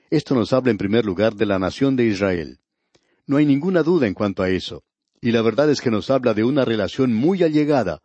Esto 0.10 0.36
nos 0.36 0.52
habla 0.54 0.72
en 0.72 0.78
primer 0.78 1.06
lugar 1.06 1.36
de 1.36 1.46
la 1.46 1.60
nación 1.60 1.96
de 1.96 2.06
Israel. 2.06 2.60
No 3.28 3.38
hay 3.38 3.46
ninguna 3.46 3.84
duda 3.84 4.08
en 4.08 4.14
cuanto 4.14 4.44
a 4.44 4.50
eso. 4.50 4.84
Y 5.22 5.32
la 5.32 5.42
verdad 5.42 5.70
es 5.70 5.82
que 5.82 5.92
nos 5.92 6.10
habla 6.10 6.34
de 6.34 6.44
una 6.44 6.66
relación 6.66 7.14
muy 7.14 7.44
allegada. 7.44 8.02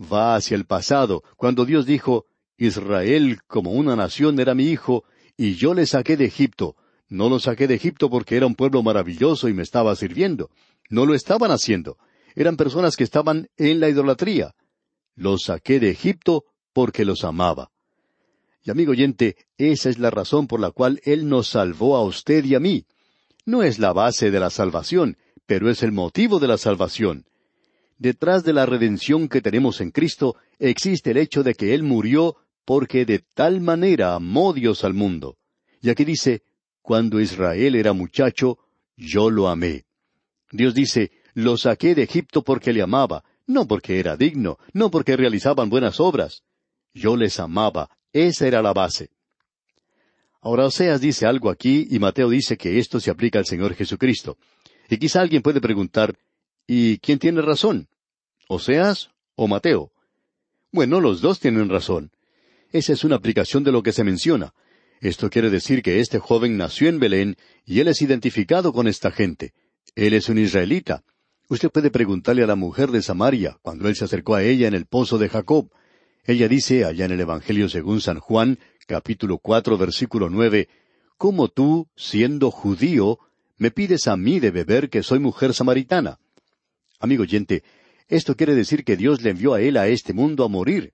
Va 0.00 0.34
hacia 0.34 0.56
el 0.56 0.64
pasado, 0.64 1.22
cuando 1.36 1.64
Dios 1.64 1.86
dijo, 1.86 2.26
Israel 2.56 3.40
como 3.46 3.72
una 3.72 3.96
nación 3.96 4.40
era 4.40 4.54
mi 4.54 4.64
hijo, 4.64 5.04
y 5.36 5.54
yo 5.54 5.74
le 5.74 5.86
saqué 5.86 6.16
de 6.16 6.24
Egipto. 6.24 6.76
No 7.08 7.28
lo 7.28 7.38
saqué 7.38 7.66
de 7.66 7.74
Egipto 7.74 8.10
porque 8.10 8.36
era 8.36 8.46
un 8.46 8.54
pueblo 8.54 8.82
maravilloso 8.82 9.48
y 9.48 9.54
me 9.54 9.62
estaba 9.62 9.94
sirviendo. 9.96 10.50
No 10.90 11.06
lo 11.06 11.14
estaban 11.14 11.50
haciendo. 11.50 11.96
Eran 12.38 12.56
personas 12.56 12.96
que 12.96 13.02
estaban 13.02 13.48
en 13.56 13.80
la 13.80 13.88
idolatría. 13.88 14.54
Los 15.16 15.42
saqué 15.46 15.80
de 15.80 15.90
Egipto 15.90 16.44
porque 16.72 17.04
los 17.04 17.24
amaba. 17.24 17.72
Y 18.62 18.70
amigo 18.70 18.92
oyente, 18.92 19.34
esa 19.56 19.90
es 19.90 19.98
la 19.98 20.10
razón 20.10 20.46
por 20.46 20.60
la 20.60 20.70
cual 20.70 21.00
Él 21.02 21.28
nos 21.28 21.48
salvó 21.48 21.96
a 21.96 22.04
usted 22.04 22.44
y 22.44 22.54
a 22.54 22.60
mí. 22.60 22.86
No 23.44 23.64
es 23.64 23.80
la 23.80 23.92
base 23.92 24.30
de 24.30 24.38
la 24.38 24.50
salvación, 24.50 25.16
pero 25.46 25.68
es 25.68 25.82
el 25.82 25.90
motivo 25.90 26.38
de 26.38 26.46
la 26.46 26.58
salvación. 26.58 27.26
Detrás 27.98 28.44
de 28.44 28.52
la 28.52 28.66
redención 28.66 29.28
que 29.28 29.40
tenemos 29.40 29.80
en 29.80 29.90
Cristo 29.90 30.36
existe 30.60 31.10
el 31.10 31.16
hecho 31.16 31.42
de 31.42 31.54
que 31.54 31.74
Él 31.74 31.82
murió 31.82 32.36
porque 32.64 33.04
de 33.04 33.18
tal 33.34 33.60
manera 33.60 34.14
amó 34.14 34.52
Dios 34.52 34.84
al 34.84 34.94
mundo. 34.94 35.38
Y 35.82 35.90
aquí 35.90 36.04
dice, 36.04 36.44
cuando 36.82 37.18
Israel 37.18 37.74
era 37.74 37.94
muchacho, 37.94 38.58
yo 38.96 39.28
lo 39.28 39.48
amé. 39.48 39.86
Dios 40.52 40.72
dice, 40.72 41.10
lo 41.38 41.56
saqué 41.56 41.94
de 41.94 42.02
Egipto 42.02 42.42
porque 42.42 42.72
le 42.72 42.82
amaba, 42.82 43.22
no 43.46 43.68
porque 43.68 44.00
era 44.00 44.16
digno, 44.16 44.58
no 44.72 44.90
porque 44.90 45.16
realizaban 45.16 45.70
buenas 45.70 46.00
obras. 46.00 46.42
Yo 46.92 47.16
les 47.16 47.38
amaba, 47.38 47.90
esa 48.12 48.48
era 48.48 48.60
la 48.60 48.72
base. 48.72 49.10
Ahora 50.40 50.66
Oseas 50.66 51.00
dice 51.00 51.26
algo 51.26 51.48
aquí 51.48 51.86
y 51.88 52.00
Mateo 52.00 52.28
dice 52.28 52.56
que 52.56 52.80
esto 52.80 52.98
se 52.98 53.12
aplica 53.12 53.38
al 53.38 53.46
Señor 53.46 53.74
Jesucristo. 53.74 54.36
Y 54.90 54.98
quizá 54.98 55.20
alguien 55.20 55.42
puede 55.42 55.60
preguntar, 55.60 56.18
¿y 56.66 56.98
quién 56.98 57.20
tiene 57.20 57.40
razón? 57.40 57.86
¿Oseas 58.48 59.10
o 59.36 59.46
Mateo? 59.46 59.92
Bueno, 60.72 61.00
los 61.00 61.20
dos 61.20 61.38
tienen 61.38 61.68
razón. 61.68 62.10
Esa 62.72 62.92
es 62.92 63.04
una 63.04 63.14
aplicación 63.14 63.62
de 63.62 63.70
lo 63.70 63.84
que 63.84 63.92
se 63.92 64.02
menciona. 64.02 64.54
Esto 65.00 65.30
quiere 65.30 65.50
decir 65.50 65.82
que 65.82 66.00
este 66.00 66.18
joven 66.18 66.56
nació 66.56 66.88
en 66.88 66.98
Belén 66.98 67.36
y 67.64 67.78
él 67.78 67.86
es 67.86 68.02
identificado 68.02 68.72
con 68.72 68.88
esta 68.88 69.12
gente. 69.12 69.52
Él 69.94 70.14
es 70.14 70.28
un 70.28 70.38
israelita. 70.38 71.04
Usted 71.48 71.70
puede 71.70 71.90
preguntarle 71.90 72.42
a 72.42 72.46
la 72.46 72.56
mujer 72.56 72.90
de 72.90 73.00
Samaria 73.00 73.58
cuando 73.62 73.88
él 73.88 73.96
se 73.96 74.04
acercó 74.04 74.34
a 74.34 74.42
ella 74.42 74.68
en 74.68 74.74
el 74.74 74.84
pozo 74.84 75.16
de 75.16 75.30
Jacob. 75.30 75.70
Ella 76.24 76.46
dice 76.46 76.84
allá 76.84 77.06
en 77.06 77.12
el 77.12 77.20
Evangelio 77.20 77.70
según 77.70 78.02
San 78.02 78.18
Juan 78.18 78.58
capítulo 78.86 79.38
cuatro, 79.38 79.76
versículo 79.76 80.30
nueve, 80.30 80.68
¿Cómo 81.18 81.48
tú, 81.48 81.88
siendo 81.96 82.50
judío, 82.50 83.18
me 83.56 83.70
pides 83.70 84.08
a 84.08 84.16
mí 84.16 84.40
de 84.40 84.50
beber 84.50 84.88
que 84.88 85.02
soy 85.02 85.18
mujer 85.18 85.52
samaritana? 85.52 86.18
Amigo 87.00 87.24
oyente, 87.24 87.64
esto 88.08 88.36
quiere 88.36 88.54
decir 88.54 88.84
que 88.84 88.96
Dios 88.96 89.22
le 89.22 89.30
envió 89.30 89.54
a 89.54 89.60
él 89.60 89.76
a 89.76 89.88
este 89.88 90.12
mundo 90.12 90.44
a 90.44 90.48
morir. 90.48 90.92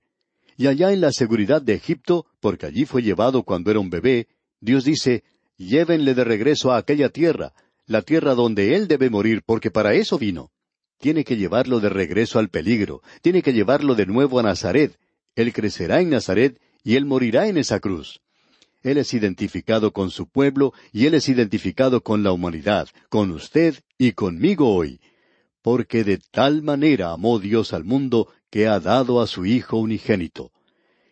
Y 0.57 0.67
allá 0.67 0.91
en 0.91 1.01
la 1.01 1.11
seguridad 1.11 1.61
de 1.61 1.73
Egipto, 1.73 2.25
porque 2.39 2.65
allí 2.65 2.85
fue 2.85 3.03
llevado 3.03 3.43
cuando 3.43 3.71
era 3.71 3.79
un 3.79 3.89
bebé, 3.89 4.27
Dios 4.61 4.83
dice, 4.83 5.23
llévenle 5.57 6.15
de 6.15 6.23
regreso 6.23 6.71
a 6.71 6.77
aquella 6.77 7.09
tierra, 7.09 7.53
la 7.87 8.01
tierra 8.01 8.35
donde 8.35 8.75
él 8.75 8.87
debe 8.87 9.09
morir, 9.09 9.41
porque 9.45 9.71
para 9.71 9.93
eso 9.93 10.17
vino. 10.17 10.51
Tiene 10.99 11.23
que 11.23 11.37
llevarlo 11.37 11.79
de 11.79 11.89
regreso 11.89 12.39
al 12.39 12.49
peligro, 12.49 13.01
tiene 13.21 13.41
que 13.41 13.53
llevarlo 13.53 13.95
de 13.95 14.05
nuevo 14.05 14.39
a 14.39 14.43
Nazaret. 14.43 14.97
Él 15.35 15.53
crecerá 15.53 16.01
en 16.01 16.09
Nazaret 16.09 16.59
y 16.83 16.95
Él 16.95 17.05
morirá 17.05 17.47
en 17.47 17.57
esa 17.57 17.79
cruz. 17.79 18.21
Él 18.83 18.97
es 18.97 19.13
identificado 19.13 19.91
con 19.91 20.11
su 20.11 20.27
pueblo 20.27 20.73
y 20.93 21.07
Él 21.07 21.15
es 21.15 21.27
identificado 21.27 22.01
con 22.01 22.23
la 22.23 22.31
humanidad, 22.31 22.87
con 23.09 23.31
usted 23.31 23.75
y 23.97 24.13
conmigo 24.13 24.73
hoy. 24.73 24.99
Porque 25.61 26.03
de 26.03 26.19
tal 26.31 26.61
manera 26.61 27.11
amó 27.11 27.39
Dios 27.39 27.73
al 27.73 27.83
mundo 27.83 28.31
que 28.51 28.67
ha 28.67 28.79
dado 28.79 29.21
a 29.21 29.27
su 29.27 29.45
Hijo 29.45 29.77
unigénito. 29.77 30.51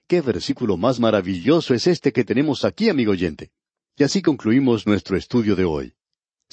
Qué 0.07 0.21
versículo 0.21 0.77
más 0.77 0.99
maravilloso 0.99 1.73
es 1.73 1.87
este 1.87 2.13
que 2.13 2.23
tenemos 2.23 2.63
aquí, 2.63 2.89
amigo 2.89 3.11
oyente. 3.11 3.51
Y 3.97 4.03
así 4.03 4.21
concluimos 4.21 4.85
nuestro 4.85 5.17
estudio 5.17 5.55
de 5.55 5.65
hoy. 5.65 5.93